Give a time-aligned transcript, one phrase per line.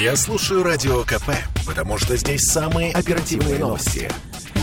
[0.00, 1.28] Я слушаю Радио КП,
[1.66, 4.10] потому что здесь самые оперативные новости.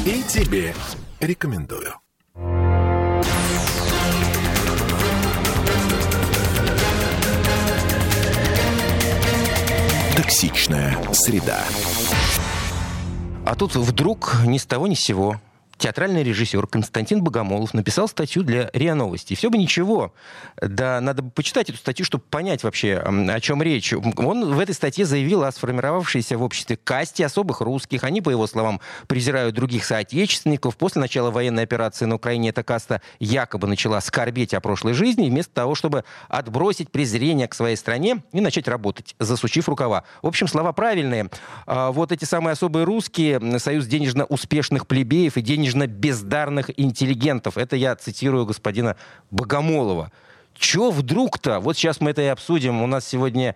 [0.03, 0.73] И тебе
[1.19, 1.93] рекомендую.
[10.15, 11.63] Токсичная среда.
[13.45, 15.39] А тут вдруг ни с того ни с сего
[15.77, 19.35] театральный режиссер Константин Богомолов написал статью для РИА Новости.
[19.35, 20.13] Все бы ничего,
[20.59, 23.93] да надо бы почитать эту статью, чтобы понять вообще, о чем речь.
[23.93, 28.03] Он в этой статье заявил о сформировавшейся в обществе касте особых русских.
[28.03, 30.77] Они, по его словам, презирают других соотечественников.
[30.77, 35.53] После начала военной операции на Украине эта каста якобы начала скорбеть о прошлой жизни, вместо
[35.53, 40.03] того, чтобы отбросить презрение к своей стране и начать работать, засучив рукава.
[40.21, 41.29] В общем, слова правильные.
[41.65, 47.57] А вот эти самые особые русские, союз денежно успешных плебеев и денежных денежно-бездарных интеллигентов.
[47.57, 48.95] Это я цитирую господина
[49.31, 50.11] Богомолова.
[50.55, 51.59] Чё вдруг-то?
[51.59, 52.81] Вот сейчас мы это и обсудим.
[52.81, 53.55] У нас сегодня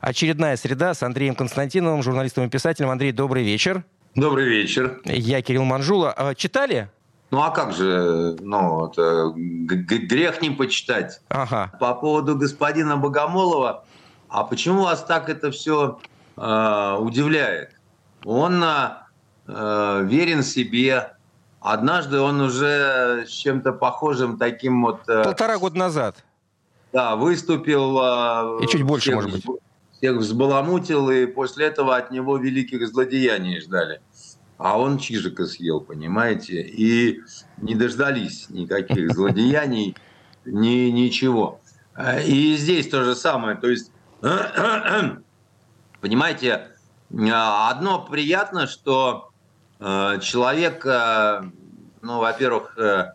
[0.00, 2.90] очередная среда с Андреем Константиновым, журналистом и писателем.
[2.90, 3.84] Андрей, добрый вечер.
[4.14, 5.00] Добрый вечер.
[5.04, 6.12] Я Кирилл Манжула.
[6.12, 6.90] А, читали?
[7.30, 11.22] Ну а как же, ну, это грех не почитать.
[11.30, 11.72] Ага.
[11.80, 13.86] По поводу господина Богомолова,
[14.28, 15.98] а почему вас так это все
[16.36, 17.70] э, удивляет?
[18.24, 21.12] Он э, верен себе,
[21.62, 25.08] Однажды он уже с чем-то похожим таким вот...
[25.08, 26.24] Э, Полтора года назад.
[26.92, 27.98] Да, выступил...
[28.00, 29.44] Э, и чуть больше, всех, может быть.
[29.92, 34.00] Всех взбаламутил, и после этого от него великих злодеяний ждали.
[34.58, 36.62] А он чижика съел, понимаете?
[36.62, 37.20] И
[37.58, 39.96] не дождались никаких злодеяний,
[40.44, 41.60] ни, ничего.
[42.26, 43.54] И здесь то же самое.
[43.56, 43.92] То есть,
[46.00, 46.66] понимаете,
[47.12, 49.31] одно приятно, что Э,
[50.20, 51.42] человек, э,
[52.00, 53.12] ну, во-первых, э,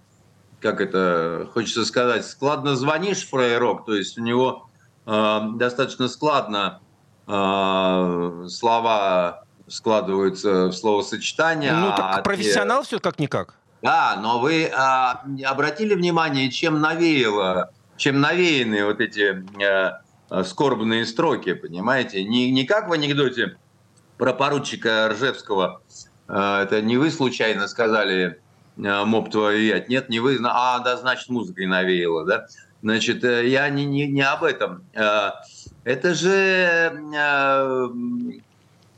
[0.60, 4.70] как это хочется сказать, складно звонишь фрейрок, то есть у него
[5.06, 6.82] достаточно складно
[7.26, 11.74] слова складываются в словосочетание.
[11.74, 12.88] Ну, так а профессионал те...
[12.88, 13.56] все как-никак.
[13.82, 21.54] Да, но вы а, обратили внимание, чем навеяло, чем навеяны вот эти а, скорбные строки,
[21.54, 22.24] понимаете?
[22.24, 23.58] Не, не как в анекдоте
[24.18, 25.82] про поручика Ржевского,
[26.28, 28.40] это не вы случайно сказали
[28.84, 29.90] а, «Моб твою ять».
[29.90, 30.40] Нет, не вы.
[30.44, 32.48] А, да, значит, музыкой навеяло, да?
[32.82, 34.84] Значит, э, я не, не, не об этом.
[34.94, 36.92] Это же...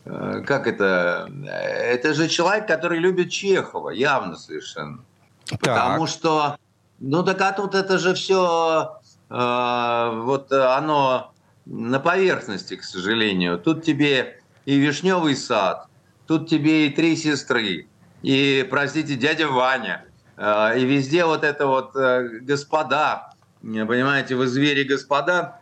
[0.06, 1.30] Как это?
[1.46, 5.04] Это же человек, который любит Чехова, явно совершенно.
[5.46, 5.60] Так.
[5.60, 6.58] Потому что...
[7.00, 9.00] Ну так а тут это же все...
[9.30, 11.32] Вот оно
[11.66, 13.60] на поверхности, к сожалению.
[13.60, 15.88] Тут тебе и вишневый сад,
[16.30, 17.88] тут тебе и три сестры,
[18.22, 20.06] и, простите, дядя Ваня,
[20.38, 25.60] э, и везде вот это вот э, господа, понимаете, вы звери господа,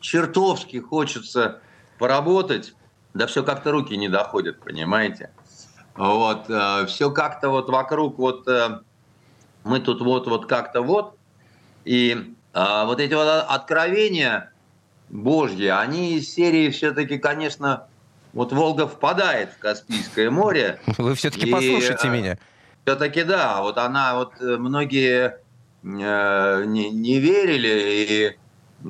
[0.00, 1.62] чертовски хочется
[1.98, 2.74] поработать,
[3.14, 5.30] да все как-то руки не доходят, понимаете.
[5.94, 8.46] Вот, э, все как-то вот вокруг, вот
[9.64, 11.16] мы тут вот, вот как-то вот,
[11.86, 14.52] и вот эти вот откровения
[15.08, 17.86] Божьи, они из серии все-таки, конечно,
[18.32, 20.80] вот Волга впадает в Каспийское море.
[20.98, 22.38] Вы все-таки послушайте меня.
[22.84, 25.38] Все-таки да, вот она, вот э, многие
[25.84, 28.36] э, не, не верили, и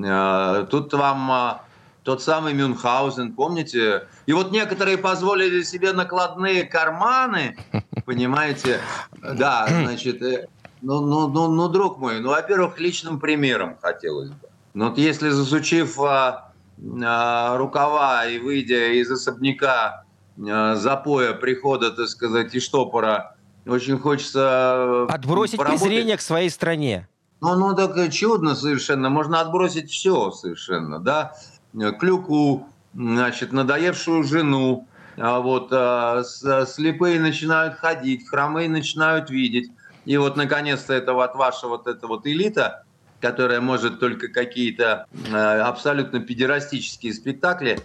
[0.03, 1.55] э, тут вам э,
[2.03, 4.07] тот самый Мюнхгаузен, помните?
[4.25, 7.59] И вот некоторые позволили себе накладные карманы,
[8.07, 8.81] понимаете?
[9.21, 10.47] Да, значит, э,
[10.81, 14.49] ну, ну, ну, ну, друг мой, ну, во-первых, личным примером хотелось бы.
[14.75, 16.52] Но вот если засучив а,
[16.83, 20.05] рукава и выйдя из особняка
[20.49, 25.07] а, запоя прихода, так сказать, и штопора, очень хочется...
[25.09, 25.83] Э, Отбросить поработать.
[25.83, 27.09] презрение к своей стране.
[27.41, 29.09] Ну, ну, так чудно совершенно.
[29.11, 31.35] Можно отбросить все совершенно, да.
[31.99, 35.69] Клюку, значит, надоевшую жену, а вот
[36.69, 39.71] слепые начинают ходить, хромые начинают видеть.
[40.05, 42.85] И вот, наконец-то, это вот ваша вот эта вот элита,
[43.23, 47.79] которая может только какие-то э, абсолютно педерастические спектакли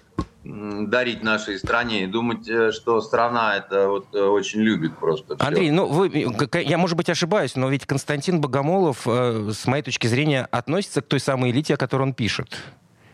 [0.44, 5.35] дарить нашей стране и думать, э, что страна это вот э, очень любит просто.
[5.35, 5.46] Все.
[5.46, 10.47] Андрей, ну вы, я может быть ошибаюсь, но ведь Константин Богомолов, с моей точки зрения,
[10.52, 12.58] относится к той самой элите, о которой он пишет.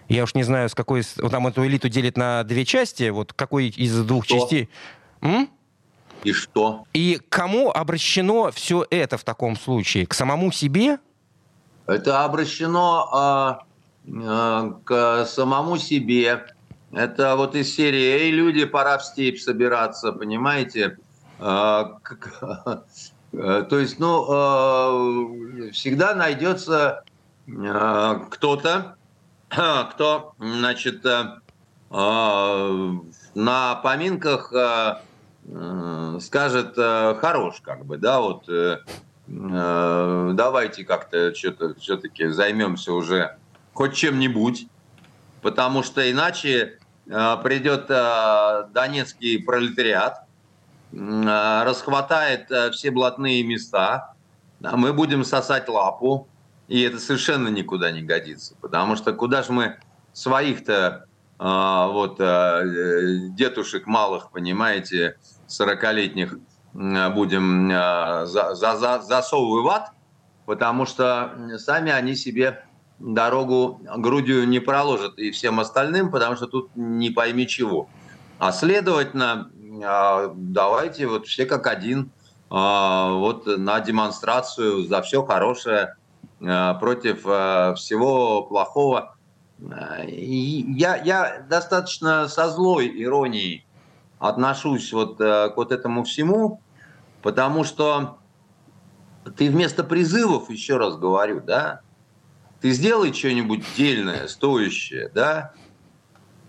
[0.07, 3.67] Я уж не знаю, с какой там эту элиту делит на две части, вот какой
[3.67, 4.39] из двух что?
[4.39, 4.69] частей.
[5.21, 5.49] М?
[6.23, 6.85] И что?
[6.93, 10.05] И кому обращено все это в таком случае?
[10.05, 10.99] К самому себе?
[11.85, 13.59] Это обращено
[14.07, 16.45] э, э, к самому себе.
[16.91, 20.97] Это вот из серии «Эй, люди, пора в степь собираться», понимаете?
[21.39, 21.85] Э,
[23.33, 27.03] э, то есть, ну, э, всегда найдется
[27.47, 28.95] э, кто-то,
[29.49, 31.39] кто, значит, э,
[33.35, 34.53] на поминках
[36.21, 38.49] скажет хорош, как бы, да, вот
[39.27, 43.37] давайте как-то что-то все-таки займемся уже
[43.73, 44.67] хоть чем-нибудь,
[45.41, 50.25] потому что иначе придет донецкий пролетариат,
[50.91, 54.13] расхватает все блатные места,
[54.59, 56.27] мы будем сосать лапу,
[56.67, 59.77] и это совершенно никуда не годится, потому что куда же мы
[60.13, 61.05] своих-то
[61.39, 65.17] а, вот а, дедушек малых, понимаете,
[65.47, 66.37] 40-летних
[66.73, 69.83] будем а, за, за, засовывать,
[70.45, 72.65] потому что сами они себе
[72.99, 77.87] дорогу грудью не проложат и всем остальным, потому что тут не пойми чего.
[78.39, 79.49] А следовательно,
[80.35, 82.11] давайте вот все как один
[82.49, 85.95] вот на демонстрацию за все хорошее
[86.39, 87.21] против
[87.77, 89.13] всего плохого
[90.07, 93.65] я, я достаточно со злой иронией
[94.23, 96.61] отношусь вот э, к вот этому всему,
[97.21, 98.19] потому что
[99.35, 101.81] ты вместо призывов, еще раз говорю, да,
[102.61, 105.51] ты сделай что-нибудь дельное, стоящее, да,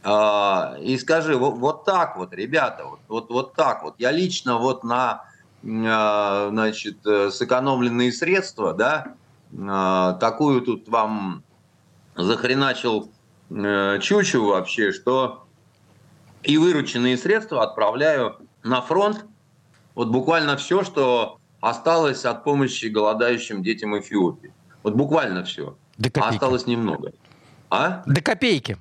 [0.05, 3.95] а, и скажи, вот, вот так вот, ребята, вот, вот, вот так вот.
[3.99, 5.25] Я лично вот на,
[5.65, 9.17] а, значит, э, сэкономленные средства, да,
[9.69, 11.43] а, такую тут вам
[12.15, 13.11] захреначил
[13.51, 15.44] э, чучу вообще, что
[16.45, 19.25] и вырученные средства отправляю на фронт.
[19.95, 24.53] Вот буквально все, что осталось от помощи голодающим детям Эфиопии.
[24.83, 25.77] Вот буквально все.
[25.97, 26.27] До копейки.
[26.27, 27.13] А осталось немного.
[27.71, 28.03] А?
[28.07, 28.77] До копейки.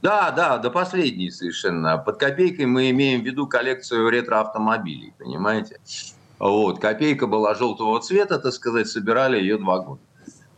[0.00, 1.98] Да, да, до последней совершенно.
[1.98, 5.80] Под копейкой мы имеем в виду коллекцию ретроавтомобилей, понимаете?
[6.38, 10.00] Вот, копейка была желтого цвета, так сказать, собирали ее два года.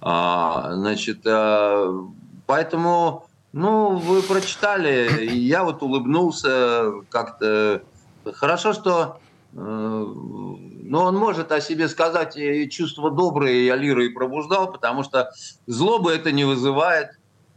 [0.03, 2.07] А, значит, а,
[2.47, 7.83] поэтому, ну, вы прочитали, и я вот улыбнулся как-то.
[8.25, 9.19] Хорошо, что
[9.55, 9.57] э,
[10.91, 15.31] но он может о себе сказать и чувство доброе я лирой пробуждал, потому что
[15.67, 17.11] злобы это не вызывает.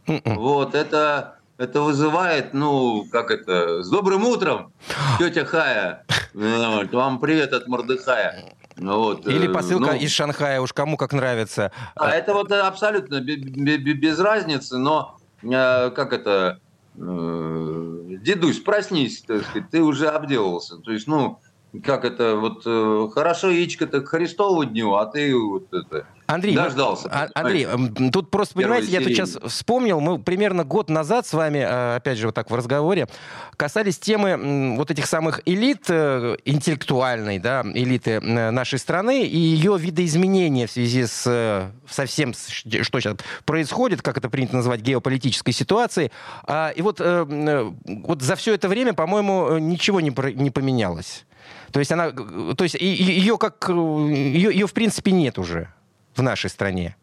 [0.06, 0.36] М-м.
[0.36, 4.72] Вот, это, это вызывает, ну, как это, с добрым утром,
[5.18, 6.04] тетя Хая.
[6.32, 8.54] Вам привет от Мордыхая.
[8.76, 11.70] Вот, Или э, посылка ну, из Шанхая, уж кому как нравится.
[11.94, 15.13] А это вот абсолютно без разницы, но э,
[15.50, 16.58] как это,
[16.96, 20.78] э, дедусь, проснись, так сказать, ты уже обделался.
[20.78, 21.38] То есть, ну,
[21.82, 22.64] как это, вот
[23.12, 27.10] хорошо яичко-то к Христову дню, а ты вот это Андрей, дождался.
[27.12, 27.66] Ну, Андрей,
[28.10, 32.18] тут просто, понимаете, я тут сейчас вспомнил, мы примерно год назад с вами, э, опять
[32.18, 33.08] же, вот так в разговоре,
[33.56, 40.66] касались темы вот этих самых элит, э, интеллектуальной, да, элиты нашей страны и ее видоизменения
[40.66, 46.10] в связи с со всем, что сейчас происходит, как это принято называть, геополитической ситуацией.
[46.44, 51.24] А, и вот, э, вот за все это время, по-моему, ничего не, не поменялось.
[51.72, 55.68] То есть она, то есть ее как, ее, ее в принципе нет уже
[56.14, 56.96] в нашей стране?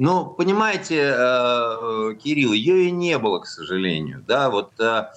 [0.00, 4.24] Ну, понимаете, э, Кирилл, ее и не было, к сожалению.
[4.26, 5.10] Да, вот э,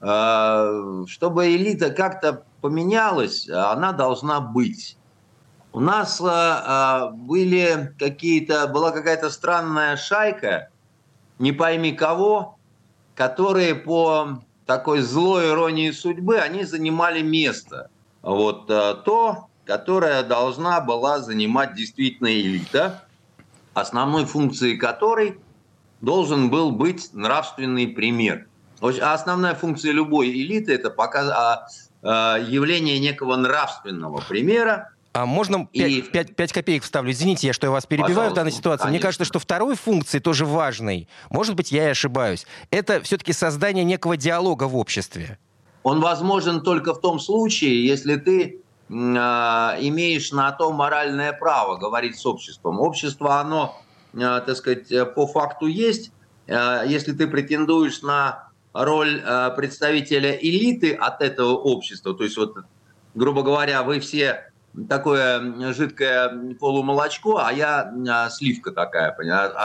[0.00, 4.96] э, чтобы элита как-то поменялась, она должна быть.
[5.72, 10.70] У нас были какие-то, была какая-то странная шайка,
[11.38, 12.58] не пойми кого,
[13.14, 17.88] которые по такой злой иронии судьбы, они занимали место.
[18.22, 23.04] Вот то, которая должна была занимать действительно элита,
[23.72, 25.38] основной функцией которой
[26.00, 28.48] должен был быть нравственный пример.
[28.80, 31.68] А основная функция любой элиты– это показ, а,
[32.02, 36.02] а, явление некого нравственного примера, а можно и...
[36.02, 37.12] 5, 5, 5 копеек вставлю?
[37.12, 38.82] Извините, я что я вас перебиваю Пожалуйста, в данной ситуации.
[38.82, 38.90] Конечно.
[38.90, 43.84] Мне кажется, что второй функцией тоже важной, может быть, я и ошибаюсь, это все-таки создание
[43.84, 45.38] некого диалога в обществе.
[45.84, 52.26] Он возможен только в том случае, если ты имеешь на то моральное право говорить с
[52.26, 52.80] обществом.
[52.80, 53.80] Общество, оно,
[54.14, 56.12] а, так сказать, по факту есть.
[56.48, 59.22] А, если ты претендуешь на роль
[59.56, 62.56] представителя элиты от этого общества, то есть вот,
[63.14, 64.52] грубо говоря, вы все
[64.88, 69.16] такое жидкое полумолочко, а я сливка такая,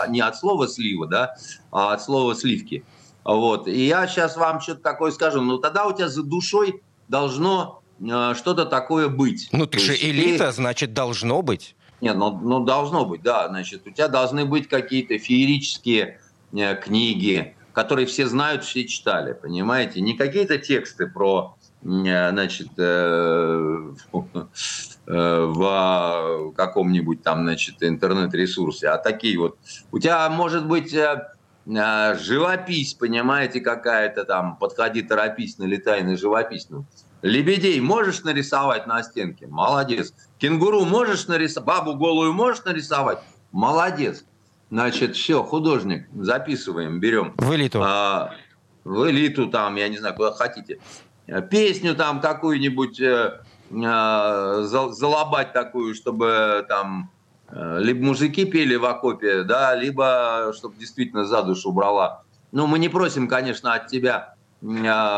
[0.07, 1.35] не от слова слива, да,
[1.71, 2.83] а от слова сливки.
[3.23, 3.67] Вот.
[3.67, 7.84] И я сейчас вам что-то такое скажу, ну тогда у тебя за душой должно Э,
[7.99, 9.49] что-то такое быть.
[9.51, 10.51] Ну ты же элита, ты...
[10.53, 11.75] значит, должно быть.
[12.01, 13.47] Нет, ну, ну должно быть, да.
[13.47, 16.19] Значит, у тебя должны быть какие-то феерические
[16.53, 20.01] э, книги, которые все знают, все читали, понимаете?
[20.01, 23.93] Не какие-то тексты про, э, значит, э,
[25.07, 29.57] э, в каком-нибудь там, значит, интернет-ресурсе, а такие вот.
[29.91, 31.29] У тебя может быть э,
[31.65, 36.67] живопись, понимаете, какая-то там, подходи, торопись, налетай на живопись.
[36.69, 36.85] Ну,
[37.25, 39.47] лебедей можешь нарисовать на стенке?
[39.47, 40.13] Молодец.
[40.37, 41.67] Кенгуру можешь нарисовать?
[41.67, 43.19] Бабу голую можешь нарисовать?
[43.51, 44.23] Молодец.
[44.69, 47.33] Значит, все, художник, записываем, берем.
[47.37, 47.81] В элиту.
[47.83, 48.33] А,
[48.83, 50.79] в элиту там, я не знаю, куда хотите.
[51.49, 53.41] Песню там какую-нибудь э,
[53.71, 57.09] э, залобать такую, чтобы там
[57.49, 62.23] э, либо мужики пели в окопе, да, либо чтобы действительно за душу брала.
[62.51, 64.34] Ну, мы не просим, конечно, от тебя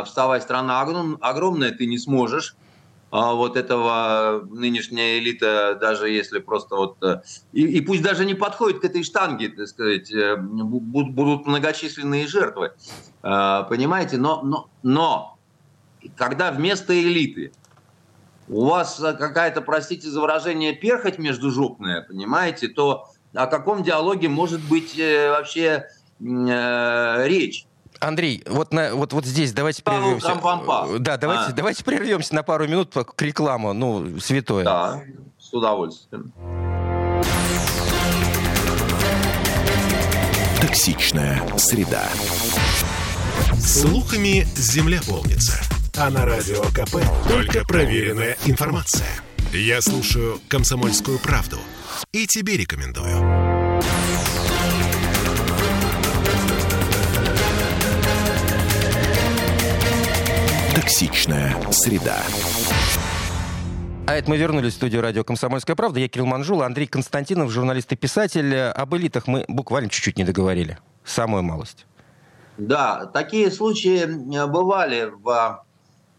[0.05, 2.55] вставай, страна огром, огромная, ты не сможешь.
[3.09, 7.01] А вот этого нынешняя элита, даже если просто вот...
[7.01, 7.21] Э,
[7.53, 12.73] и, и пусть даже не подходит к этой штанге, так сказать, э, будут многочисленные жертвы.
[13.23, 14.17] Э, понимаете?
[14.17, 15.37] Но, но, но
[16.17, 17.53] когда вместо элиты
[18.49, 24.61] у вас какая-то, простите за выражение, перхоть между жопная, понимаете, то о каком диалоге может
[24.67, 25.87] быть вообще
[26.19, 27.66] речь?
[27.99, 30.35] Андрей, вот, на, вот, вот здесь давайте прервемся.
[30.99, 31.53] Да, давайте, а.
[31.53, 34.63] давайте прервемся на пару минут к рекламу, ну, святое.
[34.63, 35.03] Да,
[35.39, 36.33] с удовольствием.
[40.61, 42.03] Токсичная среда.
[43.59, 45.59] Слухами земля полнится.
[45.95, 49.07] А на радио КП только проверенная информация.
[49.51, 51.57] Я слушаю «Комсомольскую правду»
[52.11, 53.56] и тебе рекомендую.
[60.79, 62.17] Токсичная среда.
[64.05, 65.99] А это мы вернулись в студию радио «Комсомольская правда».
[65.99, 68.55] Я Кирилл Манжула, Андрей Константинов, журналист и писатель.
[68.55, 70.77] Об элитах мы буквально чуть-чуть не договорили.
[71.03, 71.87] Самую малость.
[72.59, 75.65] Да, такие случаи э, бывали в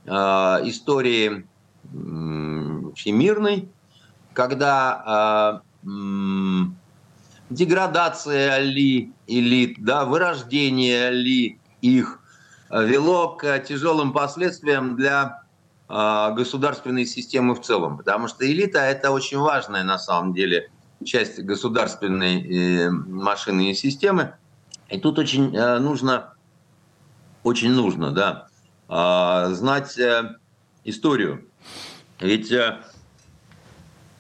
[0.07, 0.11] э,
[0.69, 1.47] истории
[1.85, 3.69] э, всемирной,
[4.33, 6.63] когда э, э,
[7.49, 12.19] деградация ли элит, да, вырождение ли их
[12.71, 15.43] вело к тяжелым последствиям для
[15.91, 17.97] а, государственной системы в целом.
[17.97, 20.71] Потому что элита– это очень важная на самом деле
[21.05, 24.35] часть государственной э, машины и системы.
[24.91, 26.35] И тут очень э, нужно,
[27.43, 28.49] очень нужно, да,
[29.55, 30.37] знать э,
[30.85, 31.47] историю.
[32.21, 32.53] Ведь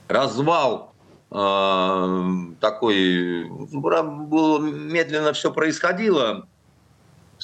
[0.09, 0.95] развал
[1.31, 6.49] такой, было, медленно все происходило,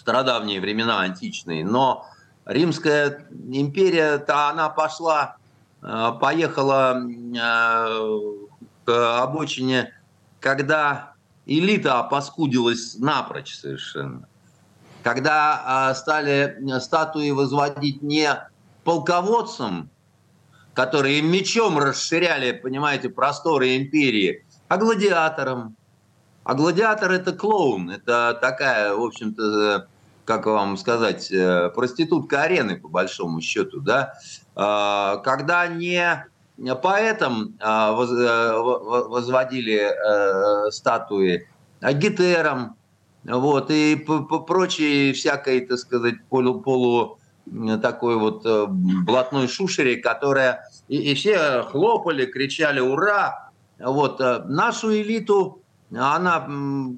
[0.04, 2.06] стародавние времена античные, но
[2.44, 5.36] Римская империя-то она пошла,
[5.82, 8.20] э, поехала э,
[8.84, 9.94] к обочине,
[10.40, 11.14] когда
[11.46, 14.28] элита опаскудилась напрочь совершенно.
[15.02, 18.28] Когда э, стали статуи возводить не
[18.84, 19.88] полководцам,
[20.74, 25.76] которые мечом расширяли, понимаете, просторы империи, а гладиаторам,
[26.42, 29.88] а гладиатор это клоун, это такая, в общем-то,
[30.24, 34.14] как вам сказать, э, проститутка арены, по большому счету, да,
[34.54, 36.26] а, когда не
[36.82, 41.48] поэтам а, э, возводили э, статуи,
[41.80, 42.76] а гитерам,
[43.24, 43.96] вот, и
[44.46, 47.18] прочей всякой, так сказать, полу, полу
[47.82, 50.68] такой вот блатной шушере, которая...
[50.88, 53.50] И, и все хлопали, кричали «Ура!».
[53.78, 55.62] Вот, нашу элиту
[55.96, 56.48] она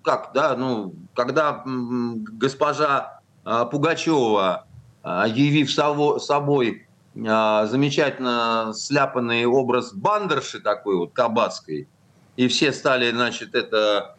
[0.04, 3.15] как, да, ну, когда госпожа
[3.46, 4.66] Пугачева,
[5.04, 6.86] а, явив собой
[7.28, 11.88] а, замечательно сляпанный образ бандерши такой вот кабацкой,
[12.36, 14.16] и все стали, значит, это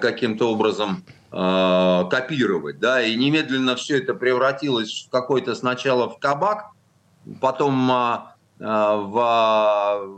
[0.00, 6.70] каким-то образом копировать, да, и немедленно все это превратилось в какой-то сначала в кабак,
[7.42, 10.08] потом в, в,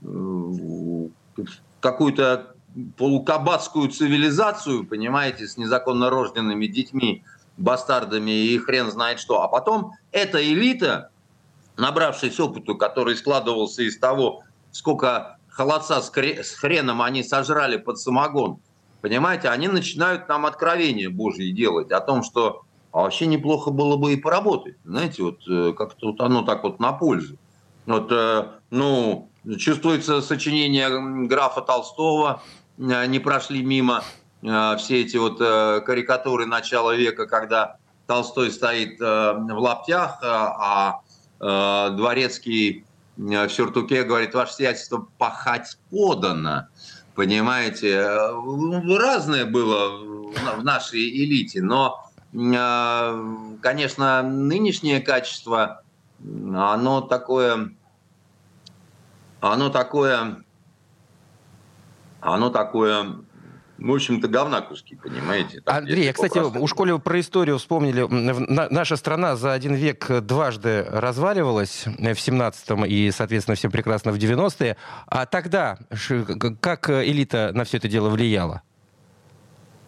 [0.00, 1.10] в
[1.78, 2.54] какую-то
[2.96, 7.22] полукабацкую цивилизацию, понимаете, с незаконно рожденными детьми,
[7.56, 9.42] бастардами и хрен знает что.
[9.42, 11.10] А потом эта элита,
[11.76, 14.42] набравшись опыту, который складывался из того,
[14.72, 18.58] сколько холодца с хреном они сожрали под самогон,
[19.00, 24.12] понимаете, они начинают нам откровения Божьи делать о том, что а вообще неплохо было бы
[24.12, 24.76] и поработать.
[24.84, 27.36] Знаете, вот э, как-то вот оно так вот на пользу.
[27.86, 32.40] Вот, э, ну, чувствуется сочинение графа Толстого,
[32.78, 34.02] Э, не прошли мимо
[34.44, 41.00] все эти вот э, карикатуры начала века, когда Толстой стоит в лаптях, а
[41.40, 42.84] Дворецкий
[43.16, 46.68] в сюртуке говорит, ваше сиятельство, пахать подано.
[47.14, 48.06] Понимаете,
[48.98, 55.82] разное было в нашей элите, но, конечно, нынешнее качество,
[56.22, 57.74] оно такое,
[59.40, 60.44] оно такое
[62.24, 63.16] оно такое
[63.78, 65.60] в общем-то, говна куски, понимаете?
[65.60, 68.06] Так, Андрей, кстати, у школе про историю вспомнили.
[68.70, 74.76] Наша страна за один век дважды разваливалась в 17-м и, соответственно, всем прекрасно в 90-е.
[75.06, 75.78] А тогда
[76.60, 78.62] как элита на все это дело влияла?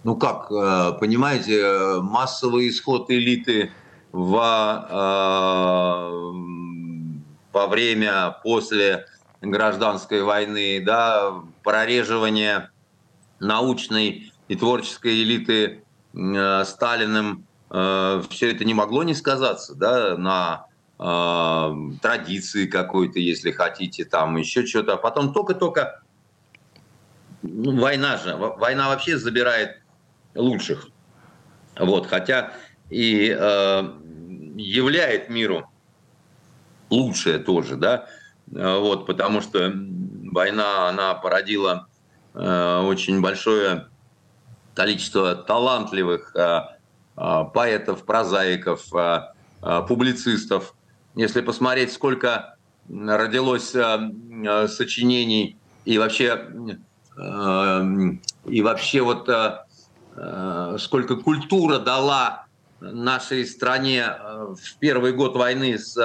[0.02, 3.72] Ну как, э, понимаете, массовый исход элиты
[4.12, 4.36] в,
[4.88, 4.96] э,
[7.52, 9.06] во время, после
[9.42, 12.70] гражданской войны, да, прореживание
[13.40, 15.82] научной и творческой элиты
[16.14, 20.66] э, Сталиным, э, все это не могло не сказаться да, на
[20.98, 24.94] э, традиции какой-то, если хотите, там еще что-то.
[24.94, 26.02] А потом только-только
[27.42, 29.82] ну, война же, война вообще забирает
[30.34, 30.88] лучших.
[31.78, 32.52] Вот, хотя
[32.88, 33.92] и э,
[34.56, 35.68] являет миру
[36.88, 38.06] лучшее тоже, да,
[38.46, 39.72] вот, потому что
[40.30, 41.95] война, она породила Э,
[42.36, 43.88] очень большое
[44.74, 46.60] количество талантливых э,
[47.16, 48.84] э, поэтов, прозаиков,
[49.88, 50.74] публицистов.
[51.14, 52.56] Если посмотреть, сколько
[52.88, 56.46] родилось сочинений и вообще
[58.44, 59.28] и вообще вот
[60.78, 62.44] сколько культура дала
[62.80, 65.96] нашей стране в первый год войны с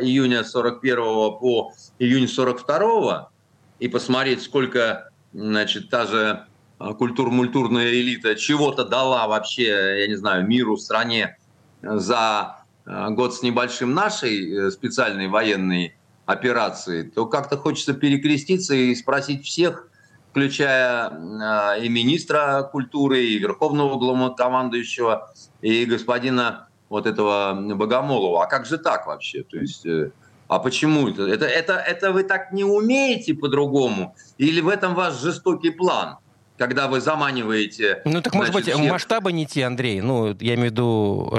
[0.00, 0.96] июня 41
[1.38, 3.30] по июнь 42
[3.78, 6.46] и посмотреть, сколько значит, та же
[6.78, 11.36] а, культур-мультурная элита чего-то дала вообще, я не знаю, миру, стране
[11.82, 18.94] за а, год с небольшим нашей э, специальной военной операции, то как-то хочется перекреститься и
[18.94, 19.88] спросить всех,
[20.30, 28.44] включая а, и министра культуры, и верховного главнокомандующего, и господина вот этого Богомолова.
[28.44, 29.42] А как же так вообще?
[29.42, 30.12] То есть э,
[30.48, 31.22] а почему это?
[31.26, 31.74] Это, это?
[31.74, 34.14] это вы так не умеете по-другому?
[34.38, 36.18] Или в этом ваш жестокий план?
[36.56, 38.00] когда вы заманиваете...
[38.04, 38.78] Ну так, может быть, всех...
[38.78, 40.00] масштабы не те, Андрей.
[40.00, 41.32] Ну, я имею в виду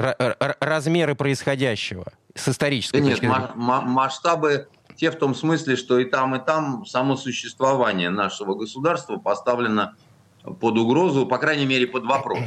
[0.60, 6.34] размеры происходящего с исторической да точки нет, масштабы те в том смысле, что и там,
[6.34, 9.94] и там само существование нашего государства поставлено
[10.42, 12.40] под угрозу, по крайней мере, под вопрос.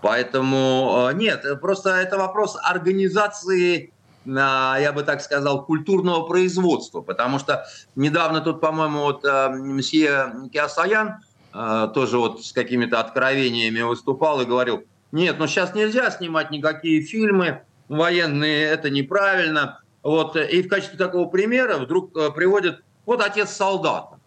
[0.00, 3.92] Поэтому э, нет, просто это вопрос организации
[4.24, 7.64] я бы так сказал, культурного производства, потому что
[7.96, 11.16] недавно тут, по-моему, вот э, мсье Киасаян
[11.52, 17.02] э, тоже вот с какими-то откровениями выступал и говорил, нет, ну сейчас нельзя снимать никакие
[17.02, 19.80] фильмы военные, это неправильно.
[20.02, 24.18] Вот, и в качестве такого примера вдруг э, приводят, вот отец солдата.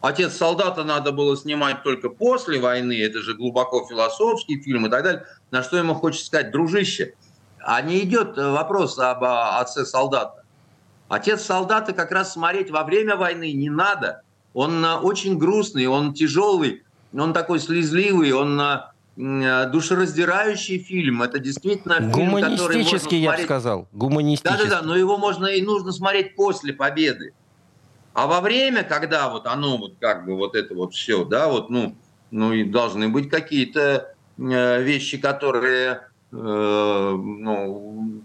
[0.00, 5.04] Отец солдата надо было снимать только после войны, это же глубоко философский фильм и так
[5.04, 5.24] далее.
[5.52, 7.14] На что ему хочется сказать, дружище,
[7.64, 10.44] а не идет э, вопрос об а, отце солдата.
[11.08, 14.22] Отец солдата как раз смотреть во время войны не надо.
[14.54, 16.82] Он э, очень грустный, он тяжелый,
[17.16, 21.22] он такой слезливый, он э, душераздирающий фильм.
[21.22, 23.22] Это действительно фильм, который можно смотреть...
[23.22, 23.88] я бы сказал.
[23.92, 24.68] Гуманистический.
[24.68, 27.32] Да-да-да, но его можно и нужно смотреть после победы.
[28.14, 31.70] А во время, когда вот оно вот как бы вот это вот все, да, вот,
[31.70, 31.96] ну,
[32.30, 38.22] ну и должны быть какие-то вещи, которые ну,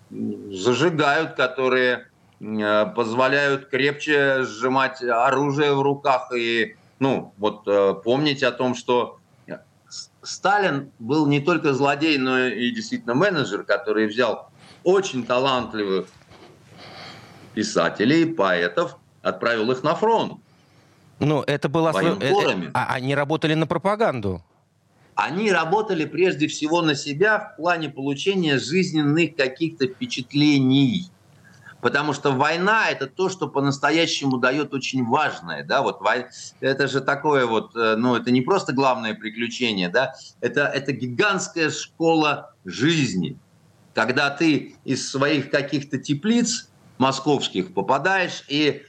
[0.51, 2.07] зажигают, которые
[2.39, 6.31] э, позволяют крепче сжимать оружие в руках.
[6.33, 9.19] И ну вот э, помнить о том, что
[10.21, 14.49] Сталин был не только злодей, но и действительно менеджер, который взял
[14.83, 16.07] очень талантливых
[17.53, 20.33] писателей, поэтов, отправил их на фронт.
[21.19, 21.91] Ну, это было...
[22.73, 24.43] А, они работали на пропаганду
[25.17, 31.09] они работали прежде всего на себя в плане получения жизненных каких-то впечатлений.
[31.81, 35.63] Потому что война– это то, что по-настоящему дает очень важное.
[35.63, 35.81] Да?
[35.81, 36.01] Вот,
[36.59, 40.13] это же такое вот, э, ну, это не просто главное приключение, да?
[40.39, 43.39] это, это гигантская школа жизни.
[43.95, 48.83] Когда ты из своих каких-то теплиц московских попадаешь и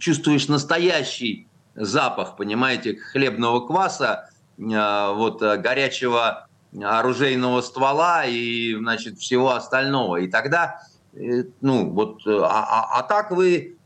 [0.00, 4.29] чувствуешь настоящий запах, понимаете, хлебного кваса,
[4.60, 6.46] вот, э, горячего
[6.80, 10.16] оружейного ствола и значит, всего остального.
[10.16, 10.82] И тогда,
[11.14, 13.76] э, ну, вот, а, а, а так вы,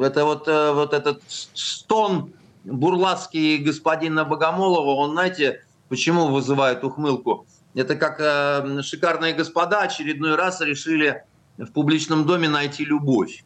[0.00, 2.32] это вот, вот этот стон
[2.64, 7.46] бурлацкий господина Богомолова, он, знаете, почему вызывает ухмылку?
[7.74, 11.24] Это как э, шикарные господа очередной раз решили
[11.58, 13.44] в публичном доме найти любовь.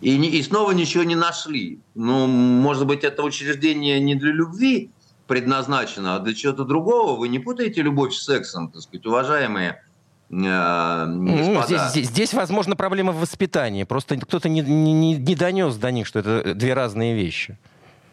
[0.00, 1.80] И, и снова ничего не нашли.
[1.94, 4.90] Ну, может быть, это учреждение не для любви,
[5.32, 7.18] предназначена, а для чего-то другого.
[7.18, 9.82] Вы не путаете любовь с сексом, так сказать, уважаемые
[10.28, 13.84] э, ну, здесь, здесь, здесь, возможно, проблема в воспитании.
[13.84, 17.56] Просто кто-то не, не, не донес до них, что это две разные вещи.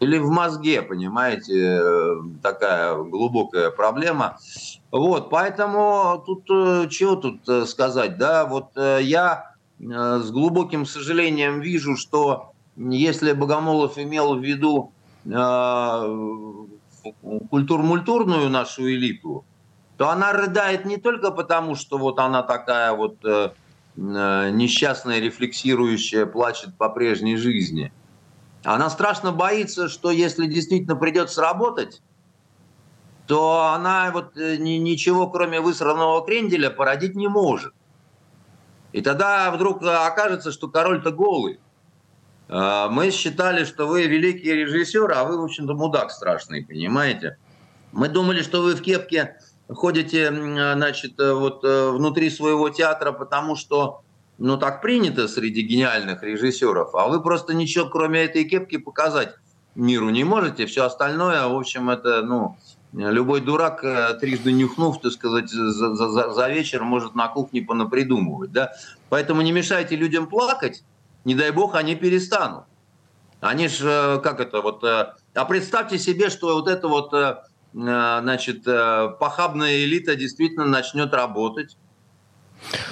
[0.00, 4.38] или в мозге, понимаете, э, такая глубокая проблема.
[4.90, 12.52] Вот, поэтому тут э, чего тут сказать, да, вот я с глубоким сожалением вижу, что
[12.78, 14.92] если Богомолов имел в виду
[17.50, 19.44] культур-мультурную нашу элиту,
[19.96, 23.16] то она рыдает не только потому, что вот она такая вот
[23.96, 27.92] несчастная, рефлексирующая, плачет по прежней жизни–
[28.64, 32.02] она страшно боится, что если действительно придется работать,
[33.26, 37.72] то она вот э, ничего, кроме высранного кренделя, породить не может.
[38.92, 41.60] И тогда вдруг окажется, что король-то голый.
[42.52, 47.38] А, мы считали, что вы великий режиссер, а вы, в общем-то, мудак страшный, понимаете?
[47.92, 49.36] Мы думали, что вы в кепке
[49.68, 54.02] ходите, значит, э, вот э, внутри своего театра, потому что
[54.38, 59.34] ну, так принято среди гениальных режиссеров, а вы просто ничего, кроме этой кепки, показать
[59.76, 60.66] миру не можете.
[60.66, 62.56] Все остальное, в общем, это, ну,
[62.92, 68.50] любой дурак, э, трижды нюхнув, так сказать, за, за, за вечер может на кухне понапридумывать,
[68.50, 68.72] да.
[69.08, 70.82] Поэтому не мешайте людям плакать,
[71.24, 72.64] не дай бог, они перестанут.
[73.40, 77.14] Они же, э, как это, вот, э, а представьте себе, что вот эта вот,
[77.72, 81.76] значит, похабная элита действительно начнет работать,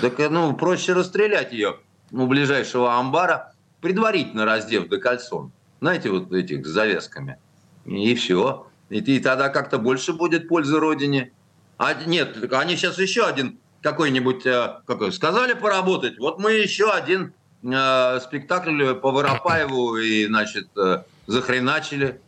[0.00, 1.80] так, ну, проще расстрелять ее
[2.12, 5.52] у ближайшего амбара, предварительно раздев до кольцон.
[5.80, 7.38] Знаете, вот этих с завесками.
[7.84, 8.68] И все.
[8.88, 11.32] И, и тогда как-то больше будет пользы Родине.
[11.76, 17.32] А нет, они сейчас еще один какой-нибудь, э, какой, сказали поработать, вот мы еще один
[17.62, 22.20] э, спектакль по Воропаеву и, значит, э, захреначили.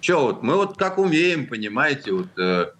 [0.00, 2.72] Че вот, мы вот как умеем, понимаете, вот э,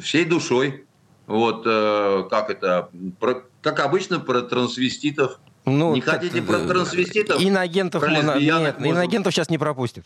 [0.00, 0.86] всей душой.
[1.26, 5.38] Вот э, как это, про, как обычно про трансвеститов.
[5.64, 7.40] Ну, не хотите про трансвеститов?
[7.40, 8.86] Иноагентов, про мы, нет, можно...
[8.86, 10.04] иноагентов сейчас не пропустит.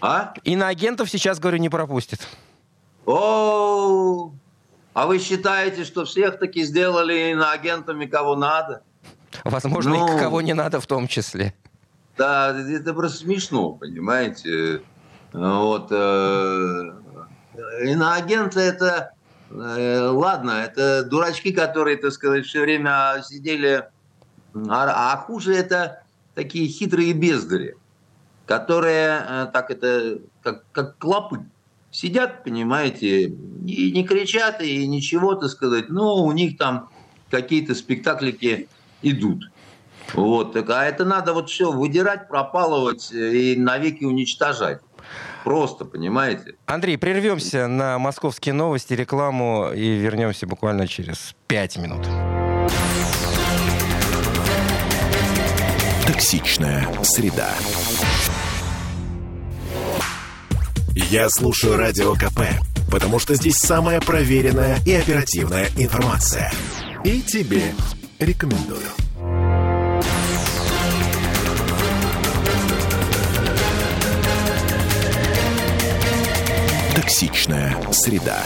[0.00, 0.34] А?
[0.44, 2.28] Иноагентов сейчас, говорю, не пропустит.
[3.06, 4.32] О,
[4.92, 8.82] а вы считаете, что всех таки сделали иноагентами, кого надо?
[9.44, 11.54] Возможно, ну, и кого не надо в том числе.
[12.16, 14.82] Да, это просто смешно, понимаете.
[15.32, 15.88] Вот.
[15.90, 16.90] Э,
[17.82, 19.12] иноагенты это
[19.50, 23.84] Э, ладно, это дурачки, которые, так сказать, все время сидели,
[24.54, 26.02] а, а хуже это
[26.34, 27.76] такие хитрые бездари,
[28.46, 31.46] которые э, так это, как, как клопы,
[31.90, 36.90] сидят, понимаете, и не кричат, и ничего, так сказать, но у них там
[37.30, 38.68] какие-то спектаклики
[39.02, 39.50] идут.
[40.14, 44.80] Вот, а это надо вот все выдирать, пропалывать и навеки уничтожать.
[45.44, 46.56] Просто, понимаете?
[46.66, 52.06] Андрей, прервемся на московские новости, рекламу и вернемся буквально через пять минут.
[56.06, 57.50] Токсичная среда.
[60.94, 62.40] Я слушаю Радио КП,
[62.90, 66.50] потому что здесь самая проверенная и оперативная информация.
[67.04, 67.72] И тебе
[68.18, 68.88] рекомендую.
[76.94, 78.42] Токсичная среда.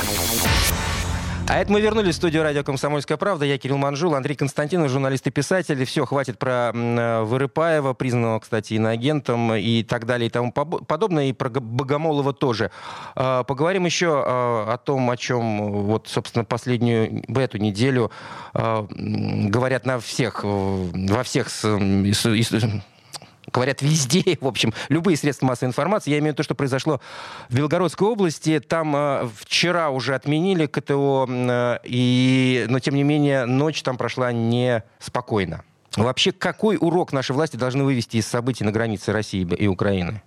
[1.52, 3.44] А это мы вернулись в студию радио «Комсомольская правда».
[3.44, 5.84] Я Кирилл Манжул, Андрей Константинов, журналист и писатель.
[5.84, 11.26] Все, хватит про э, Вырыпаева, признанного, кстати, иноагентом и так далее и тому подобное.
[11.26, 12.70] И про Богомолова тоже.
[13.14, 18.10] А, поговорим еще а, о том, о чем вот, собственно, последнюю, в эту неделю
[18.54, 21.50] а, говорят на всех, во всех
[23.50, 26.10] говорят везде, в общем, любые средства массовой информации.
[26.10, 27.00] Я имею в виду то, что произошло
[27.48, 28.60] в Белгородской области.
[28.60, 34.32] Там э, вчера уже отменили КТО, э, и, но тем не менее ночь там прошла
[34.32, 35.64] неспокойно.
[35.96, 40.22] Вообще, какой урок наши власти должны вывести из событий на границе России и Украины?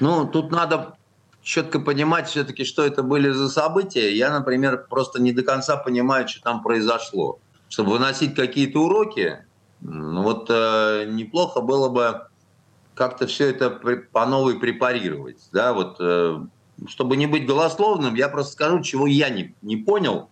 [0.00, 0.96] Ну, тут надо
[1.42, 4.14] четко понимать все-таки, что это были за события.
[4.14, 7.38] Я, например, просто не до конца понимаю, что там произошло.
[7.68, 9.38] Чтобы выносить какие-то уроки,
[9.80, 12.26] вот э, неплохо было бы
[12.96, 15.38] как-то все это по новой препарировать.
[15.52, 16.40] Да, вот, э,
[16.88, 20.28] чтобы не быть голословным, я просто скажу, чего я не, не понял.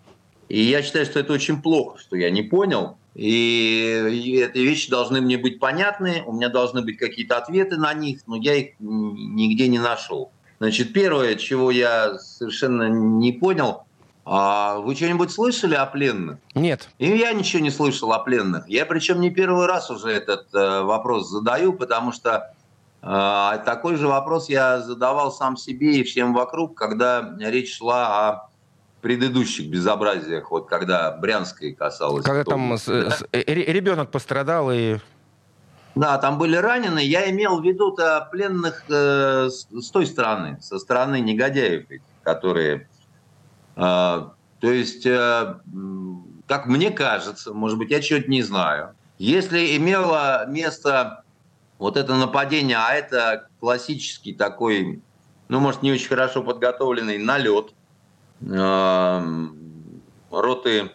[0.48, 2.96] И я считаю, что это очень плохо, что я не понял.
[3.14, 7.94] И, и эти вещи должны мне быть понятны, у меня должны быть какие-то ответы на
[7.94, 10.32] них, но я их нигде не нашел.
[10.58, 13.84] Значит, первое, чего я совершенно не понял,
[14.26, 16.38] а вы что-нибудь слышали о пленных?
[16.54, 16.88] Нет.
[16.98, 18.68] И я ничего не слышал о пленных.
[18.68, 22.54] Я причем не первый раз уже этот э, вопрос задаю, потому что
[23.02, 23.06] э,
[23.66, 28.48] такой же вопрос я задавал сам себе и всем вокруг, когда речь шла о
[29.02, 32.24] предыдущих безобразиях, вот когда Брянской касалось.
[32.24, 32.78] Когда там да?
[32.78, 34.96] с, ребенок пострадал и
[35.94, 37.00] Да, там были ранены.
[37.00, 41.84] Я имел в виду-то пленных э, с, с той стороны, со стороны негодяев,
[42.22, 42.88] которые...
[43.76, 44.28] Э,
[44.60, 45.54] то есть, э,
[46.46, 51.24] как мне кажется, может быть, я чего-то не знаю, если имело место
[51.78, 55.02] вот это нападение, а это классический такой,
[55.48, 57.74] ну, может, не очень хорошо подготовленный налет
[58.40, 59.46] э,
[60.30, 60.90] роты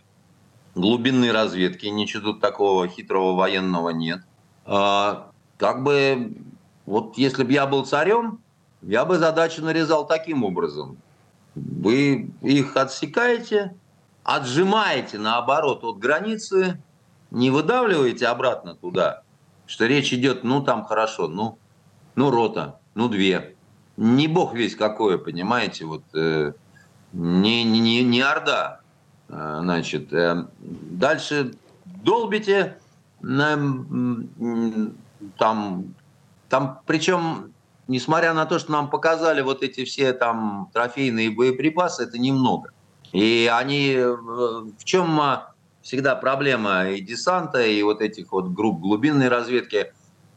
[0.76, 4.22] глубинной разведки, ничего тут такого хитрого военного нет.
[4.66, 6.34] А, как бы,
[6.86, 8.40] вот если бы я был царем,
[8.82, 10.98] я бы задачу нарезал таким образом.
[11.56, 13.76] Вы их отсекаете,
[14.24, 16.82] отжимаете наоборот от границы,
[17.32, 19.24] не выдавливаете обратно туда,
[19.66, 21.58] что речь идет, ну там хорошо, ну,
[22.16, 23.56] ну рота, ну две.
[23.98, 26.54] Не бог весь какое, понимаете, вот э,
[27.12, 28.80] не, не, не орда.
[29.28, 31.54] Э, значит, э, дальше
[31.86, 32.78] долбите,
[35.38, 35.94] там,
[36.48, 37.54] там, причем,
[37.90, 42.72] несмотря на то, что нам показали вот эти все там трофейные боеприпасы, это немного.
[43.12, 45.20] И они, в чем
[45.82, 49.92] всегда проблема и десанта, и вот этих вот групп глубинной разведки,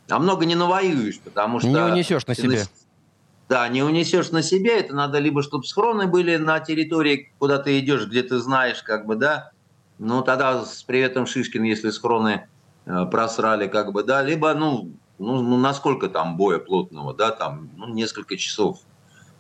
[0.09, 1.69] а много не навоюешь, потому что...
[1.69, 2.65] Не унесешь на себе.
[3.49, 7.79] Да, не унесешь на себе, это надо либо, чтобы схроны были на территории, куда ты
[7.79, 9.51] идешь, где ты знаешь, как бы, да,
[9.99, 12.49] ну, тогда с приветом Шишкин, если схроны
[12.85, 14.91] Э, просрали, как бы, да, либо, ну,
[15.23, 18.79] ну, ну насколько там боя плотного, да, там, ну, несколько часов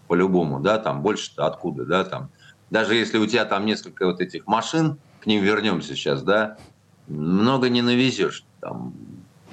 [0.07, 2.31] по-любому, да, там, больше-то откуда, да, там,
[2.71, 6.59] даже если у тебя там несколько вот этих машин, к ним вернемся сейчас, да,
[7.07, 8.95] много не навезешь, там,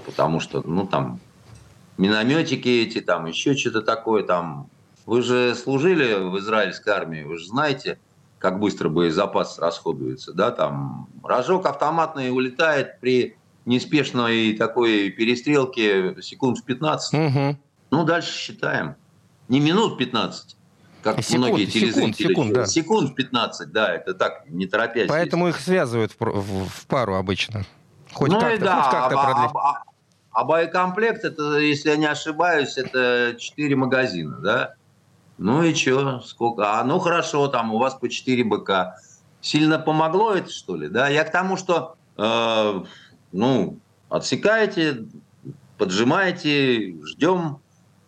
[0.04, 1.22] потому что, ну, там,
[1.98, 4.70] минометики эти, там, еще что-то такое, там,
[5.06, 8.00] вы же служили в израильской армии, вы же знаете,
[8.38, 13.39] как быстро боезапас расходуется, да, там, рожок автоматный улетает при
[13.70, 17.14] неспешной такой перестрелки секунд в 15.
[17.14, 17.58] Угу.
[17.92, 18.96] Ну, дальше считаем.
[19.48, 20.58] Не минут 15,
[21.04, 22.12] как секунд, многие телезрители.
[22.12, 22.66] Секунд, секунд, да.
[22.66, 25.08] секунд 15, да, это так, не торопясь.
[25.08, 27.64] Поэтому их связывают в, в, в пару обычно.
[28.12, 29.52] Хоть ну как-то, да, хоть как-то а, продлить.
[29.56, 29.84] А, а,
[30.32, 34.74] а боекомплект, это, если я не ошибаюсь, это 4 магазина, да?
[35.38, 36.80] Ну и что, сколько?
[36.80, 38.98] А, ну хорошо, там у вас по 4 БК.
[39.42, 40.90] Сильно помогло это, что ли?
[40.90, 42.84] Да, я к тому, что э,
[43.32, 43.78] ну,
[44.10, 45.06] отсекаете,
[45.78, 47.60] поджимаете, ждем,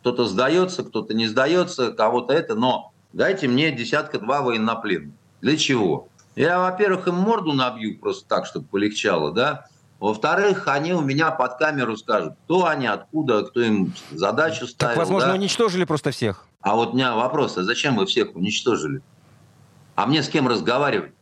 [0.01, 5.13] кто-то сдается, кто-то не сдается, кого-то это, но дайте мне десятка-два военнопленных.
[5.41, 6.07] Для чего?
[6.36, 9.65] Я, во-первых, им морду набью просто так, чтобы полегчало, да.
[9.99, 14.95] Во-вторых, они у меня под камеру скажут, кто они, откуда, кто им задачу ставил.
[14.95, 15.36] Так, возможно, да?
[15.36, 16.47] уничтожили просто всех.
[16.62, 19.01] А вот у меня вопрос, а зачем вы всех уничтожили?
[19.95, 21.13] А мне с кем разговаривать?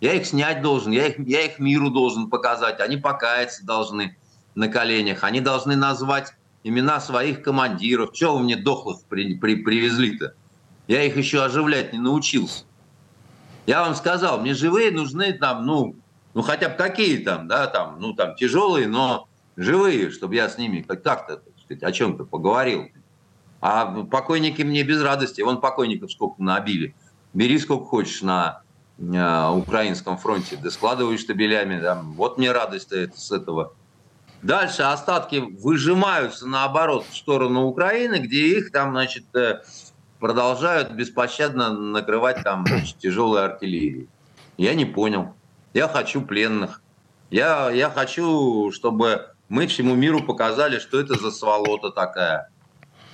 [0.00, 4.16] Я их снять должен, я их, я их миру должен показать, они покаяться должны
[4.54, 8.12] на коленях, они должны назвать имена своих командиров.
[8.12, 10.34] Чего вы мне дохлых при, при, привезли-то?
[10.86, 12.64] Я их еще оживлять не научился.
[13.66, 15.96] Я вам сказал, мне живые нужны там, ну,
[16.34, 20.58] ну хотя бы какие там, да, там, ну там тяжелые, но живые, чтобы я с
[20.58, 22.88] ними как-то, сказать, о чем-то поговорил.
[23.60, 25.40] А покойники мне без радости.
[25.40, 26.94] Вон покойников сколько набили.
[27.32, 28.62] Бери сколько хочешь на
[28.98, 33.74] Э, украинском фронте, да складываешь штабелями, да, вот мне радость с этого.
[34.42, 39.62] Дальше остатки выжимаются наоборот в сторону Украины, где их там, значит, э,
[40.18, 44.08] продолжают беспощадно накрывать там значит, тяжелой артиллерией.
[44.56, 45.34] Я не понял.
[45.74, 46.80] Я хочу пленных.
[47.30, 52.50] Я, я хочу, чтобы мы всему миру показали, что это за сволота такая.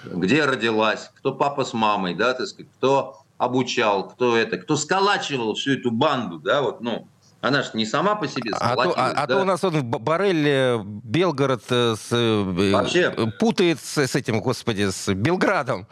[0.05, 5.55] Где родилась, кто папа с мамой, да, так сказать, кто обучал, кто это, кто сколачивал
[5.55, 7.09] всю эту банду, да, вот, ну,
[7.41, 9.35] она же не сама по себе а то, а, а да?
[9.35, 14.89] то у нас в Барель Белгород э, с, э, Вообще, путает с, с этим, господи,
[14.91, 15.89] с Белградом.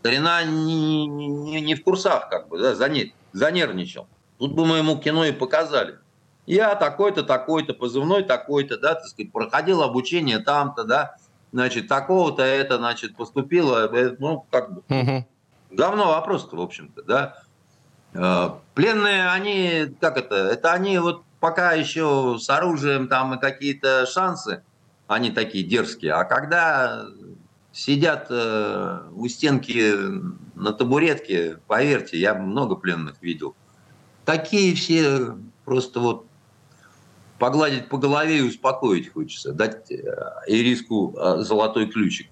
[0.00, 2.74] Старина не, не, не в курсах, как бы, да,
[3.32, 4.08] занервничал.
[4.38, 5.98] Тут бы мы ему кино и показали.
[6.44, 11.14] Я такой-то, такой-то, позывной такой-то, да, так сказать, проходил обучение там-то, да,
[11.52, 14.82] значит, такого-то это, значит, поступило, э, ну, как бы.
[14.88, 15.24] Угу.
[15.76, 17.34] Говно вопрос-то, в общем-то, да.
[18.14, 24.06] Э, пленные, они, как это, это они вот пока еще с оружием там и какие-то
[24.06, 24.62] шансы,
[25.08, 26.12] они такие дерзкие.
[26.12, 27.06] А когда
[27.72, 29.94] сидят э, у стенки
[30.54, 33.56] на табуретке, поверьте, я много пленных видел.
[34.24, 36.26] Такие все просто вот
[37.40, 40.04] погладить по голове и успокоить хочется, дать э,
[40.46, 42.28] ириску золотой ключик,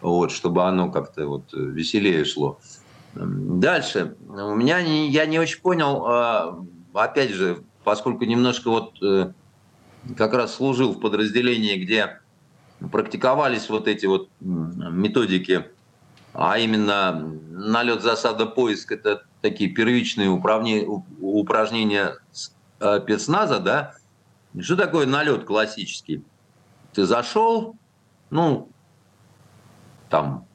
[0.00, 2.58] вот, чтобы оно как-то вот веселее шло.
[3.18, 4.16] Дальше.
[4.28, 9.32] У меня не, я не очень понял, а, опять же, поскольку немножко вот э,
[10.16, 12.20] как раз служил в подразделении, где
[12.92, 15.66] практиковались вот эти вот методики,
[16.32, 17.12] а именно
[17.50, 22.18] налет, засада, поиск, это такие первичные упражнения
[22.78, 23.94] э, спецназа, да,
[24.60, 26.22] что такое налет классический?
[26.92, 27.76] Ты зашел,
[28.30, 28.68] ну,
[30.08, 30.47] там,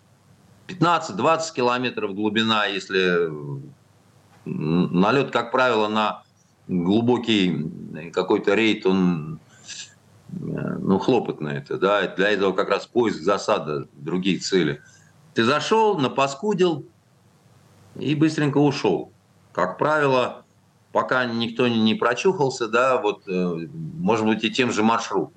[0.74, 3.30] 15-20 километров глубина, если
[4.46, 6.24] налет, как правило, на
[6.68, 9.40] глубокий какой-то рейд, он
[10.30, 14.82] ну, хлопотно это, да, для этого как раз поиск засада, другие цели.
[15.34, 16.86] Ты зашел, напаскудил
[17.96, 19.12] и быстренько ушел.
[19.52, 20.46] Как правило,
[20.92, 25.34] пока никто не прочухался, да, вот, э, может быть, и тем же маршрутом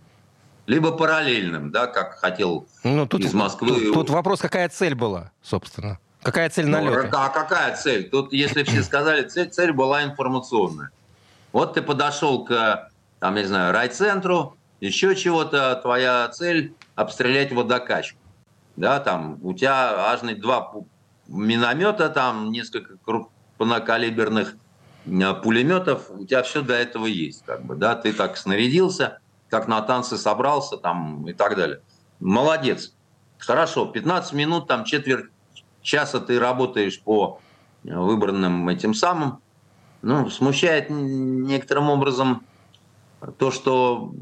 [0.67, 3.69] либо параллельным, да, как хотел ну, тут, из Москвы.
[3.69, 5.99] Тут, тут вопрос, какая цель была, собственно?
[6.23, 7.09] Какая цель налета?
[7.13, 8.09] Ну, а какая цель?
[8.11, 10.91] Тут, если все сказали, цель, цель была информационная.
[11.53, 18.19] Вот ты подошел к, там, не знаю, райцентру, еще чего-то, твоя цель обстрелять водокачку.
[18.77, 20.73] Да, там у тебя аж два
[21.29, 24.57] миномета, там несколько крупнокалиберных
[25.07, 29.69] э, пулеметов, у тебя все до этого есть, как бы, да, ты так снарядился, как
[29.69, 31.81] на танцы собрался там и так далее.
[32.21, 32.93] Молодец.
[33.39, 35.27] Хорошо, 15 минут, там четверть
[35.83, 37.41] часа ты работаешь по
[37.85, 39.39] выбранным этим самым.
[40.03, 42.45] Ну, смущает некоторым образом
[43.39, 44.13] то, что,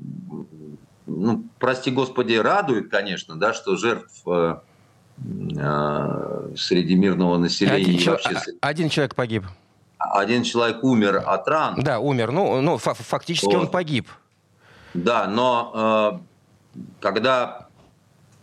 [1.07, 4.57] ну, прости господи, радует, конечно, да, что жертв э,
[5.19, 8.41] э, среди мирного населения один, вообще...
[8.61, 9.45] один человек погиб.
[9.99, 11.77] Один человек умер от ран.
[11.83, 12.31] Да, умер.
[12.31, 13.55] Ну, ну фактически вот.
[13.55, 14.09] он погиб.
[14.95, 16.21] Да, но
[16.75, 17.69] э, когда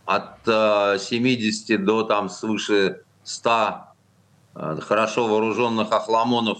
[0.06, 3.78] от э, 70 до там свыше 100
[4.56, 6.60] э, хорошо вооруженных охламонов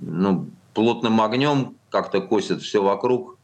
[0.00, 3.38] ну, плотным огнем как-то косят все вокруг,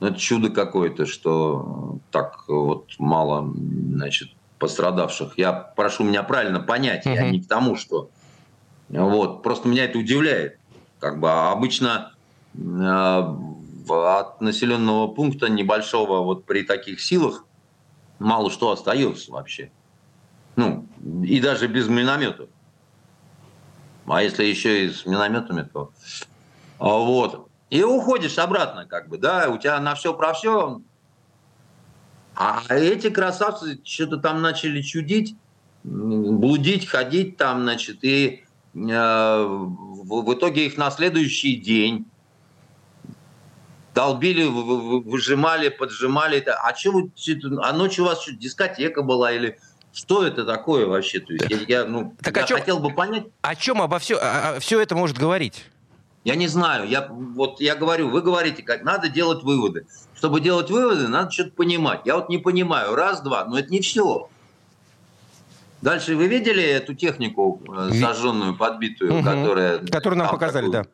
[0.00, 3.52] ну, это чудо какое-то, что так вот мало,
[3.92, 5.36] значит, пострадавших.
[5.36, 7.14] Я прошу меня правильно понять, uh-huh.
[7.14, 8.10] я не к тому, что...
[8.88, 10.58] Вот, просто меня это удивляет.
[11.00, 12.12] Как бы а обычно
[12.54, 13.34] э,
[13.88, 17.44] от населенного пункта небольшого вот при таких силах
[18.18, 19.70] мало что остается вообще.
[20.56, 20.86] Ну,
[21.24, 22.48] и даже без минометов.
[24.06, 25.90] А если еще и с минометами, то...
[26.78, 27.48] А вот.
[27.70, 30.80] И уходишь обратно, как бы, да, у тебя на все про все.
[32.36, 35.36] А эти красавцы что-то там начали чудить,
[35.82, 38.44] блудить, ходить там, значит, и
[38.74, 42.06] э, в, в итоге их на следующий день
[43.94, 46.38] долбили, выжимали, поджимали.
[46.38, 46.54] Это.
[46.54, 47.10] А что вы,
[47.62, 49.58] а ночью у вас что, дискотека была или
[49.92, 51.20] что это такое вообще?
[51.20, 53.26] То есть я, я, ну, так я чем, хотел бы понять.
[53.42, 55.64] О чем обо все, о, все это может говорить?
[56.24, 56.88] Я не знаю.
[56.88, 59.86] Я, вот я говорю, вы говорите, как надо делать выводы.
[60.16, 62.00] Чтобы делать выводы, надо что-то понимать.
[62.04, 62.94] Я вот не понимаю.
[62.94, 63.44] Раз, два.
[63.44, 64.28] Но это не все.
[65.82, 69.22] Дальше вы видели эту технику э, сожженную, подбитую, угу.
[69.22, 69.78] которая...
[69.78, 70.90] Которую нам показали, такую, да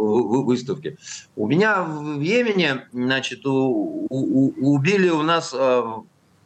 [0.00, 0.96] выставке.
[1.36, 5.82] У меня в Йемене, значит, у, у, убили у нас э,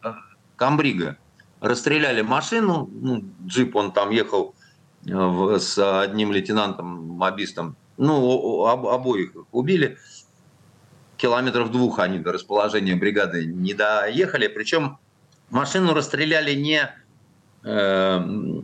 [0.02, 0.12] э,
[0.56, 1.16] Камбрига.
[1.60, 4.54] Расстреляли машину, ну, джип, он там ехал
[5.06, 7.76] э, в, с одним лейтенантом-мобистом.
[7.96, 9.98] Ну, об, обоих убили.
[11.16, 14.48] Километров двух они до расположения бригады не доехали.
[14.48, 14.98] Причем
[15.50, 16.90] машину расстреляли не
[17.62, 18.62] э,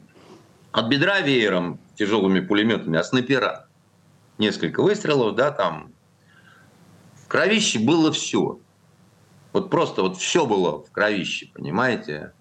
[0.73, 3.70] от бедра веером тяжелыми пулеметами, а снайпера
[4.41, 5.93] несколько выстрелов, да, там.
[7.15, 8.59] В кровище было все.
[9.53, 12.33] Вот просто вот все было в кровище, понимаете?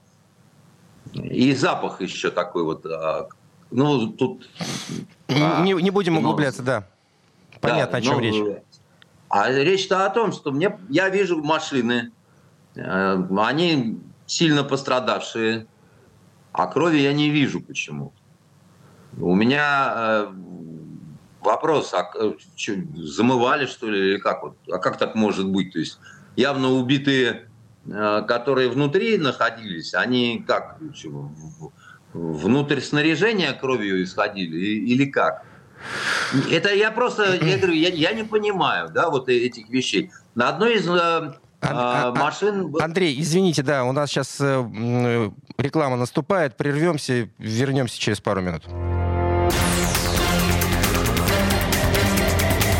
[1.14, 2.86] И запах еще такой вот.
[2.86, 3.28] А,
[3.72, 4.50] ну, тут...
[5.28, 6.88] А, не, не будем углубляться, да.
[7.62, 8.62] Понятно, да, о чем ну, речь.
[9.30, 12.12] А речь-то о том, что мне, я вижу машины,
[12.76, 15.68] э, они сильно пострадавшие,
[16.52, 18.12] а крови я не вижу почему.
[19.18, 20.34] У меня э,
[21.42, 22.10] вопрос, а
[22.56, 24.58] что, замывали что ли или как вот?
[24.72, 25.74] А как так может быть?
[25.74, 26.00] То есть
[26.36, 27.50] явно убитые,
[27.86, 30.78] э, которые внутри находились, они как
[32.14, 35.46] внутрь снаряжения кровью исходили или как?
[36.52, 40.12] Это я просто, я говорю, я, я не понимаю, да, вот этих вещей.
[40.36, 42.76] На одной из э, а, машин...
[42.82, 48.64] Андрей, извините, да, у нас сейчас э, реклама наступает, прервемся, вернемся через пару минут.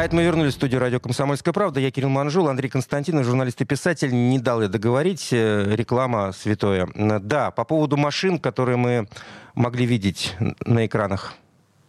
[0.00, 1.78] А это мы вернулись в студию радио «Комсомольская правда».
[1.78, 4.10] Я Кирилл Манжул, Андрей Константинов, журналист и писатель.
[4.10, 5.28] Не дал я договорить.
[5.30, 6.88] Э, реклама святое.
[6.94, 9.08] Да, по поводу машин, которые мы
[9.54, 10.34] могли видеть
[10.64, 11.34] на экранах.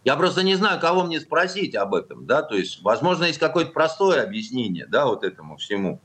[0.04, 3.72] Я просто не знаю, кого мне спросить об этом, да, то есть, возможно, есть какое-то
[3.72, 5.98] простое объяснение, да, вот этому всему.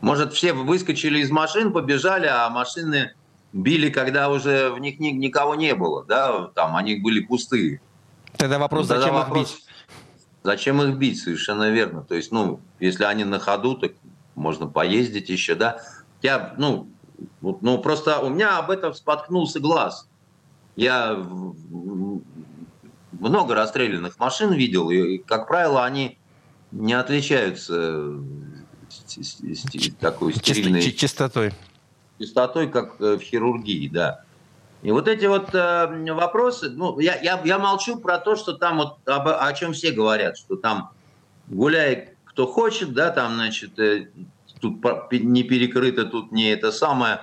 [0.00, 3.12] Может, все выскочили из машин, побежали, а машины
[3.52, 7.82] били, когда уже в них никого не было, да, там они были пустые.
[8.38, 9.63] Тогда вопрос, ну, тогда зачем вопрос, их бить?
[10.44, 12.02] Зачем их бить, совершенно верно.
[12.02, 13.92] То есть, ну, если они на ходу, так
[14.34, 15.80] можно поездить еще, да.
[16.20, 16.86] Я, ну,
[17.40, 20.06] ну, просто у меня об этом споткнулся глаз.
[20.76, 21.16] Я
[23.12, 26.18] много расстрелянных машин видел, и, как правило, они
[26.72, 28.12] не отличаются
[29.98, 30.82] такой стерильной...
[30.92, 31.52] Чистотой.
[32.18, 34.24] Чистотой, как э, в хирургии, да.
[34.84, 38.76] И вот эти вот э, вопросы, ну, я, я, я молчу про то, что там
[38.76, 40.90] вот об, о чем все говорят, что там
[41.48, 44.08] гуляй кто хочет, да, там, значит, э,
[44.60, 47.20] тут не перекрыто, тут не это самое,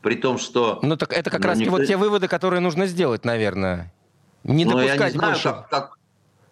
[0.00, 0.78] при том, что...
[0.82, 1.72] Ну, так это как ну, раз никто...
[1.72, 3.92] вот те выводы, которые нужно сделать, наверное.
[4.44, 5.48] Не ну, допускать я не знаю, больше...
[5.48, 5.98] Как, как,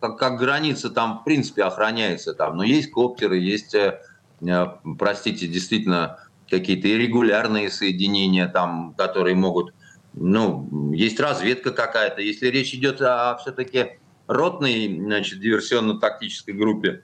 [0.00, 3.98] как, как граница там, в принципе, охраняется там, но есть коптеры, есть, э,
[4.42, 4.66] э
[4.98, 6.18] простите, действительно,
[6.50, 9.72] какие-то иррегулярные соединения там, которые могут
[10.14, 12.22] ну, есть разведка какая-то.
[12.22, 17.02] Если речь идет о все-таки ротной, значит, диверсионно-тактической группе,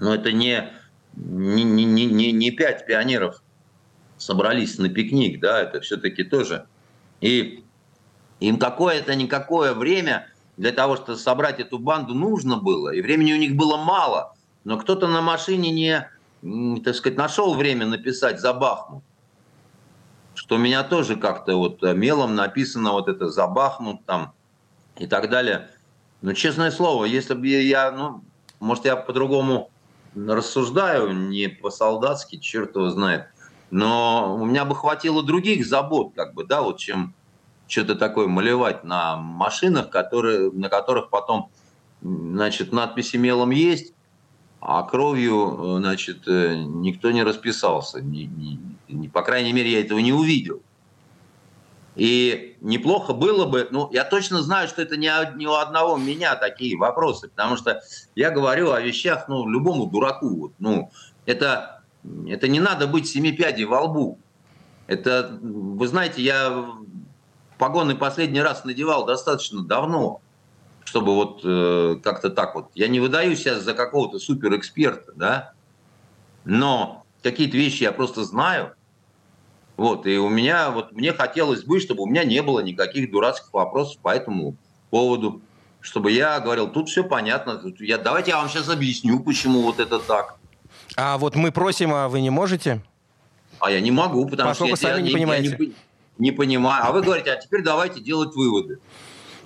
[0.00, 0.70] но это не,
[1.14, 3.42] не, не, не, не пять пионеров
[4.16, 6.66] собрались на пикник, да, это все-таки тоже.
[7.20, 7.64] И
[8.40, 13.38] им какое-то никакое время для того, чтобы собрать эту банду нужно было, и времени у
[13.38, 14.34] них было мало,
[14.64, 15.70] но кто-то на машине
[16.42, 19.04] не, так сказать, нашел время написать за Бахмут
[20.40, 24.32] что меня тоже как-то вот э, мелом написано вот это «забахнут» там
[24.96, 25.68] и так далее.
[26.22, 28.22] Но, честное слово, если бы я, ну,
[28.58, 29.70] может, я по-другому
[30.16, 33.26] рассуждаю, не по-солдатски, черт его знает,
[33.70, 37.12] но у меня бы хватило других забот, как бы, да, вот чем
[37.68, 41.50] что-то такое малевать на машинах, которые, на которых потом,
[42.00, 43.92] значит, надписи мелом есть,
[44.58, 48.00] а кровью, э, значит, э, никто не расписался.
[48.00, 48.58] Не, не,
[49.12, 50.62] по крайней мере, я этого не увидел.
[51.96, 56.36] И неплохо было бы, ну, я точно знаю, что это не, не у одного меня
[56.36, 57.82] такие вопросы, потому что
[58.14, 60.36] я говорю о вещах, ну, любому дураку.
[60.36, 60.90] Вот, ну,
[61.26, 61.82] это,
[62.28, 64.18] это не надо быть семи пядей во лбу.
[64.86, 66.66] Это, вы знаете, я
[67.58, 70.20] погоны последний раз надевал достаточно давно
[70.90, 72.70] чтобы вот э, как-то так вот.
[72.74, 75.52] Я не выдаю сейчас за какого-то суперэксперта, да,
[76.44, 78.74] но какие-то вещи я просто знаю.
[79.80, 83.50] Вот, и у меня, вот мне хотелось бы, чтобы у меня не было никаких дурацких
[83.54, 84.54] вопросов по этому
[84.90, 85.40] поводу.
[85.80, 89.80] Чтобы я говорил, тут все понятно, тут я, давайте я вам сейчас объясню, почему вот
[89.80, 90.36] это так.
[90.98, 92.82] А вот мы просим, а вы не можете?
[93.58, 95.56] А я не могу, потому Поскольку что я, сами я, не понимаете.
[95.58, 95.72] Я не,
[96.18, 96.84] не понимаю.
[96.86, 98.80] А вы говорите, а теперь давайте делать выводы.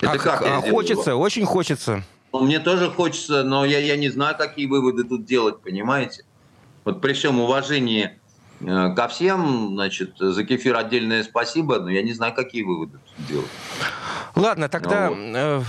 [0.00, 0.42] Это а, как?
[0.42, 1.20] А, хочется, его?
[1.20, 2.02] очень хочется.
[2.32, 6.24] Ну, мне тоже хочется, но я, я не знаю, какие выводы тут делать, понимаете?
[6.84, 8.18] Вот при всем уважении
[8.64, 13.50] ко всем, значит, за кефир отдельное спасибо, но я не знаю, какие выводы тут делать.
[14.34, 15.66] Ладно, тогда ну, вот.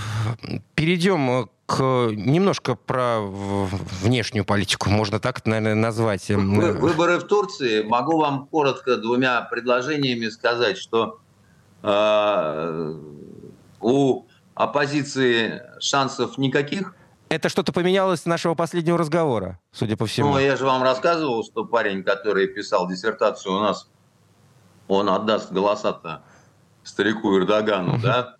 [0.47, 6.29] Э, перейдем к немножко про внешнюю политику, можно так это, наверное, назвать.
[6.29, 7.83] Вы, выборы в Турции.
[7.83, 11.19] Могу вам коротко двумя предложениями сказать, что
[11.81, 12.95] э,
[13.81, 16.95] у оппозиции шансов никаких.
[17.29, 20.33] Это что-то поменялось с нашего последнего разговора, судя по всему.
[20.33, 23.89] Ну, я же вам рассказывал, что парень, который писал диссертацию у нас,
[24.87, 26.23] он отдаст голоса-то
[26.83, 28.35] старику Эрдогану, да?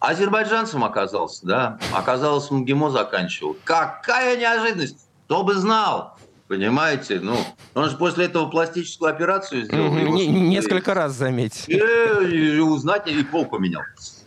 [0.00, 1.78] Азербайджанцем оказался, да?
[1.92, 3.56] Оказалось, МГИМО заканчивал.
[3.64, 5.06] Какая неожиданность!
[5.26, 6.16] Кто бы знал!
[6.48, 7.20] Понимаете?
[7.20, 7.36] Ну,
[7.74, 9.88] он же после этого пластическую операцию сделал.
[9.92, 11.64] Несколько раз, заметь.
[11.68, 13.82] И, и узнать, и пол поменял.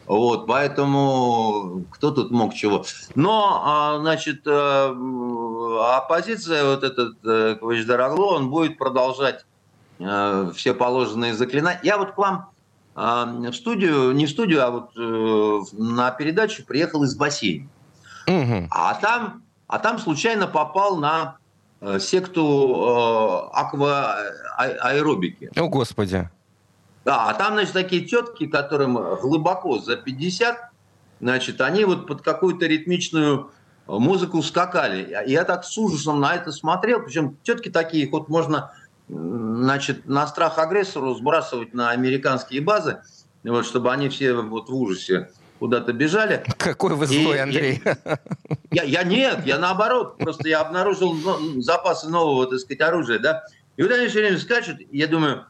[0.06, 2.86] Вот, поэтому кто тут мог чего.
[3.16, 4.96] Но, а, значит, э,
[5.98, 9.46] оппозиция, вот этот э, Квачдарагло, он будет продолжать
[10.00, 11.80] э, все положенные заклинания.
[11.84, 12.50] Я вот к вам
[12.96, 14.92] а, в студию, не в студию, а вот
[15.74, 17.70] на передачу приехал из бассейна.
[18.28, 18.68] Угу.
[18.72, 21.38] А, там, а там случайно попал на
[22.00, 25.50] секту аквааэробики.
[25.56, 26.30] О, Господи.
[27.06, 30.58] Да, а там, значит, такие тетки, которым глубоко за 50,
[31.20, 33.52] значит, они вот под какую-то ритмичную
[33.88, 35.24] музыку скакали.
[35.28, 38.72] Я так с ужасом на это смотрел, причем тетки такие, вот можно,
[39.10, 43.02] значит, на страх агрессору сбрасывать на американские базы,
[43.44, 45.30] вот, чтобы они все вот в ужасе
[45.60, 46.44] куда-то бежали.
[46.58, 47.82] Какой вы злой, и, Андрей.
[48.72, 50.18] Я, я, нет, я наоборот.
[50.18, 53.44] Просто я обнаружил ну, запасы нового, так сказать, оружия, да.
[53.78, 55.46] И вот они все время скачут, я думаю,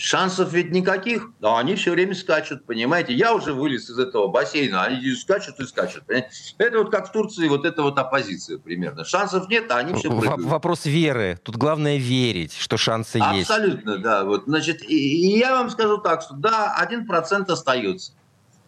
[0.00, 3.12] Шансов ведь никаких, но они все время скачут, понимаете?
[3.12, 6.06] Я уже вылез из этого бассейна, они скачут и скачут.
[6.06, 6.30] Понимаете?
[6.56, 9.04] Это вот как в Турции, вот это вот оппозиция примерно.
[9.04, 10.40] Шансов нет, а они все прыгают.
[10.46, 11.38] Вопрос веры.
[11.42, 13.50] Тут главное верить, что шансы Абсолютно, есть.
[13.50, 14.24] Абсолютно, да.
[14.24, 18.12] Вот, значит, и, и я вам скажу так, что да, один процент остается,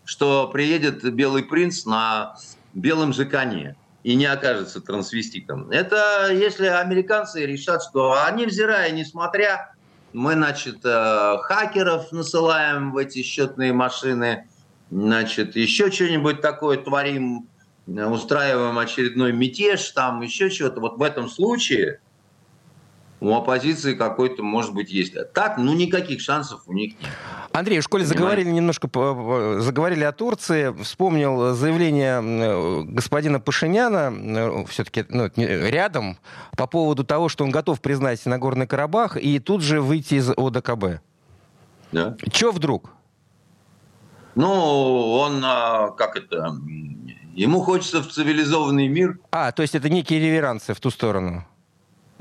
[0.05, 2.37] что приедет белый принц на
[2.75, 5.71] белом же коне и не окажется трансвеститом.
[5.71, 9.73] Это если американцы решат, что они, взирая, несмотря
[10.13, 14.49] мы, значит, э, хакеров насылаем в эти счетные машины,
[14.91, 17.49] значит, еще что-нибудь такое творим,
[17.87, 20.81] устраиваем очередной мятеж, там еще чего-то.
[20.81, 22.01] Вот в этом случае
[23.23, 25.15] у оппозиции какой-то, может быть, есть.
[25.33, 27.11] Так, ну, никаких шансов у них нет.
[27.53, 28.89] Андрей, в школе заговорили немножко,
[29.61, 30.75] заговорили о Турции.
[30.83, 36.19] Вспомнил заявление господина Пашиняна, все-таки ну, рядом,
[36.57, 41.01] по поводу того, что он готов признать Нагорный Карабах и тут же выйти из ОДКБ.
[41.93, 42.17] Да.
[42.33, 42.91] Че вдруг?
[44.35, 46.57] Ну, он, а, как это,
[47.35, 49.21] ему хочется в цивилизованный мир.
[49.31, 51.47] А, то есть это некие реверансы в ту сторону?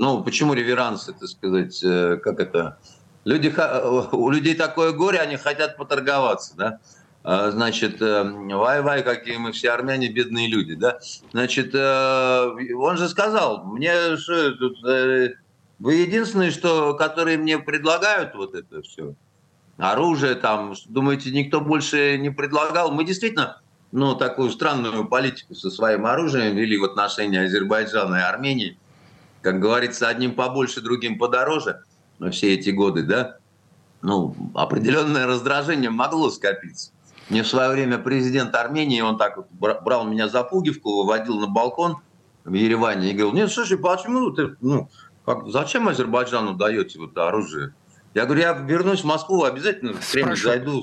[0.02, 2.76] Ну, почему реверансы, так сказать, э, как это?
[3.24, 3.54] Люди,
[4.10, 6.80] у людей такое горе, они хотят поторговаться, да?
[7.22, 10.98] А, значит, э, вай-вай, какие мы все армяне, бедные люди, да?
[11.30, 14.82] Значит, э, он же сказал, мне что тут,
[15.78, 19.14] вы единственные, что, которые мне предлагают вот это все,
[19.76, 22.90] оружие там, думаете, никто больше не предлагал?
[22.90, 28.78] Мы действительно, ну, такую странную политику со своим оружием вели в отношении Азербайджана и Армении
[29.42, 31.82] как говорится, одним побольше, другим подороже,
[32.30, 33.36] все эти годы, да,
[34.00, 36.92] ну, определенное раздражение могло скопиться.
[37.28, 41.46] Мне в свое время президент Армении, он так вот брал меня за пуговку, выводил на
[41.46, 41.98] балкон
[42.44, 44.88] в Ереване и говорил, нет, слушай, почему ты, ну,
[45.24, 47.74] как, зачем Азербайджану даете вот оружие?
[48.14, 50.82] Я говорю, я вернусь в Москву, обязательно в Кремль зайду,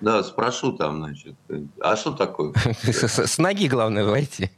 [0.00, 1.34] да, спрошу там, значит,
[1.80, 2.52] а что такое?
[2.82, 4.50] С ноги, главное, войти.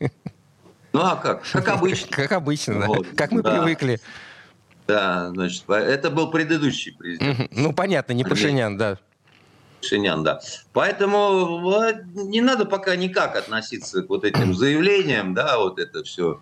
[0.93, 1.43] Ну а как?
[1.51, 2.09] Как обычно.
[2.11, 3.07] Как обычно, вот.
[3.17, 4.01] Как мы привыкли.
[4.87, 7.53] Да, значит, это был предыдущий президент.
[7.53, 8.99] Ну, понятно, не Пашинян, да.
[9.81, 10.41] Пашинян, да.
[10.73, 11.61] Поэтому
[12.15, 16.41] не надо пока никак относиться к вот этим заявлениям, да, вот это все.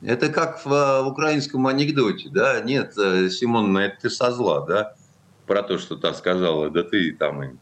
[0.00, 4.94] Это как в, в украинском анекдоте, да, нет, э, Симон, это ты со зла, да,
[5.46, 7.60] про то, что та сказала, да ты там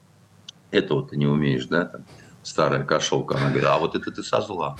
[0.70, 2.04] этого ты не умеешь, да, там,
[2.42, 4.76] старая кошелка, она говорит, а вот это ты со зла.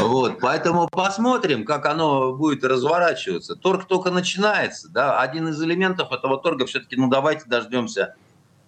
[0.00, 3.56] Вот, поэтому посмотрим, как оно будет разворачиваться.
[3.56, 5.20] Торг только начинается, да.
[5.20, 8.14] Один из элементов этого торга все-таки, ну давайте дождемся,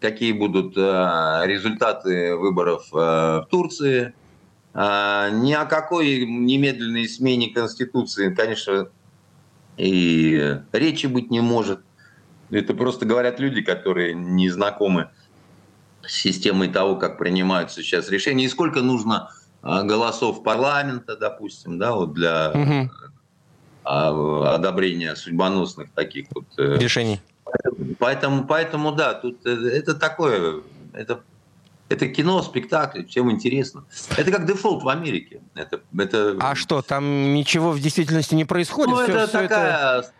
[0.00, 4.12] какие будут э, результаты выборов э, в Турции.
[4.74, 8.88] Э, ни о какой немедленной смене конституции, конечно,
[9.76, 11.80] и речи быть не может.
[12.50, 15.08] Это просто говорят люди, которые не знакомы
[16.06, 19.30] системой того, как принимаются сейчас решения, и сколько нужно
[19.62, 22.52] а, голосов парламента, допустим, да, вот для
[23.84, 24.42] угу.
[24.44, 27.20] одобрения судьбоносных таких вот э, решений.
[27.98, 31.20] Поэтому, поэтому, да, тут э, это такое, это
[31.90, 33.84] это кино, спектакль, всем интересно.
[34.16, 35.42] Это как дефолт в Америке.
[35.56, 36.36] Это, это...
[36.38, 38.94] А что, там ничего в действительности не происходит?
[38.94, 40.12] Ну, все, это все такая это...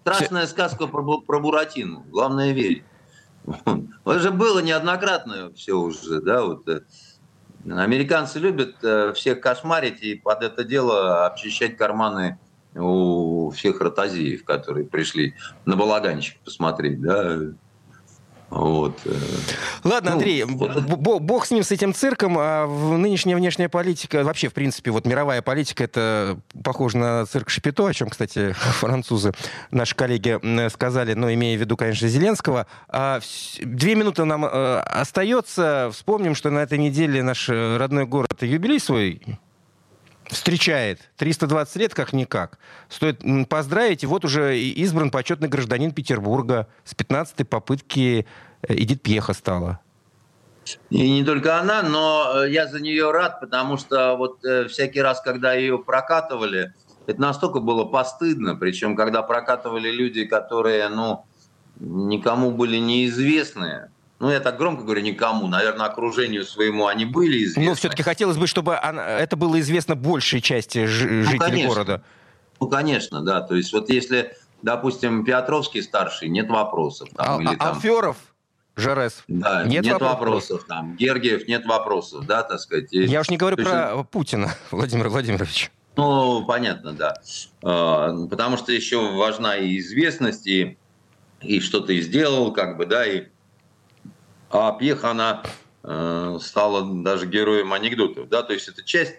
[0.00, 0.52] страшная все...
[0.52, 2.06] сказка про, про Буратину.
[2.08, 2.84] Главное верить.
[4.04, 6.66] Это же было неоднократно все уже, да, вот
[7.68, 12.38] Американцы любят э, всех кошмарить и под это дело обчищать карманы
[12.74, 15.34] у всех ротозеев, которые пришли
[15.66, 17.38] на балаганчик посмотреть, да,
[18.50, 18.98] вот.
[19.04, 19.14] Э.
[19.84, 20.82] Ладно, ну, Андрей, вот.
[20.84, 22.36] бог с ним, с этим цирком.
[22.38, 27.86] А нынешняя внешняя политика, вообще, в принципе, вот мировая политика, это похоже на цирк Шапито,
[27.86, 29.32] о чем, кстати, французы,
[29.70, 30.38] наши коллеги,
[30.68, 32.66] сказали, но имея в виду, конечно, Зеленского.
[32.88, 33.20] А,
[33.62, 35.90] две минуты нам э, остается.
[35.92, 39.22] Вспомним, что на этой неделе наш э, родной город юбилей свой
[40.30, 41.00] встречает.
[41.16, 42.58] 320 лет как-никак.
[42.88, 44.02] Стоит поздравить.
[44.02, 46.68] И вот уже избран почетный гражданин Петербурга.
[46.84, 48.26] С 15-й попытки
[48.62, 49.80] э, Эдит Пьеха стала.
[50.90, 55.00] И не только она, но э, я за нее рад, потому что вот э, всякий
[55.00, 56.74] раз, когда ее прокатывали,
[57.06, 58.54] это настолько было постыдно.
[58.54, 61.24] Причем, когда прокатывали люди, которые, ну,
[61.80, 67.64] никому были неизвестны, ну, я так громко говорю, никому, наверное, окружению своему они были известны.
[67.64, 71.68] Но все-таки хотелось бы, чтобы это было известно большей части ну, жителей конечно.
[71.68, 72.02] города.
[72.60, 73.40] Ну, конечно, да.
[73.40, 77.08] То есть вот если, допустим, Петровский старший, нет вопросов.
[77.16, 77.68] Там, а, или, а там...
[77.68, 78.18] Алферов?
[78.76, 79.24] Жарес.
[79.26, 80.20] Да, нет, нет вопросов.
[80.20, 80.96] вопросов там.
[80.96, 82.88] Гергиев, нет вопросов, да, так сказать.
[82.92, 83.70] Я уж не говорю Точно...
[83.70, 85.70] про Путина, Владимир Владимирович.
[85.96, 87.14] Ну, понятно, да.
[87.62, 90.76] А, потому что еще важна и известность, и,
[91.40, 93.28] и что ты сделал, как бы, да, и
[94.50, 95.42] а Пьеха, она
[95.82, 99.14] э, стала даже героем анекдотов, да, то есть это часть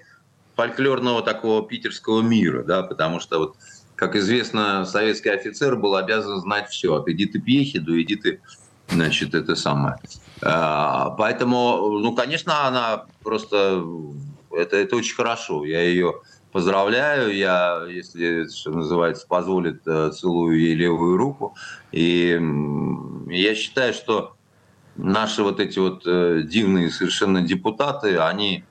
[0.56, 3.56] фольклорного такого питерского мира, да, потому что вот,
[3.96, 8.42] как известно, советский офицер был обязан знать все, от Эдиты Пьехи до Эдиты,
[8.90, 9.98] значит, это самое.
[10.42, 13.86] А, поэтому, ну, конечно, она просто,
[14.52, 16.22] это, это очень хорошо, я ее
[16.52, 21.56] поздравляю, я, если, что называется, позволит, э, целую ей левую руку,
[21.94, 22.38] и
[23.30, 24.36] я считаю, что
[25.02, 28.64] наши вот эти вот э, дивные совершенно депутаты, они,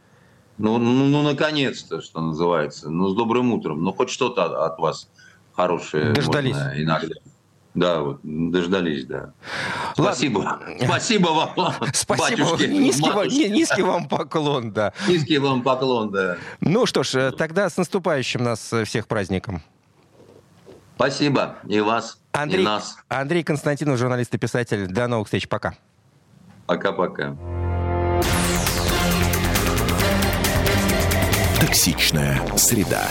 [0.58, 4.78] ну, ну, ну, наконец-то, что называется, ну, с добрым утром, ну, хоть что-то от, от
[4.78, 5.08] вас
[5.54, 6.12] хорошее.
[6.12, 6.56] Дождались.
[6.74, 7.14] иногда.
[7.72, 9.32] Да, вот, дождались, да.
[9.94, 10.38] Спасибо.
[10.38, 10.76] Ладно.
[10.82, 12.44] Спасибо вам, Спасибо.
[12.44, 14.92] Батюшки, низкий, вам, низкий вам поклон, да.
[15.06, 16.36] Низкий вам поклон, да.
[16.60, 19.62] Ну что ж, э, тогда с наступающим нас э, всех праздником.
[20.96, 21.56] Спасибо.
[21.66, 22.96] И вас, Андрей, и нас.
[23.08, 24.88] Андрей Константинов, журналист и писатель.
[24.88, 25.48] До новых встреч.
[25.48, 25.74] Пока.
[26.70, 27.36] Пока-пока.
[31.58, 33.08] Токсичная среда.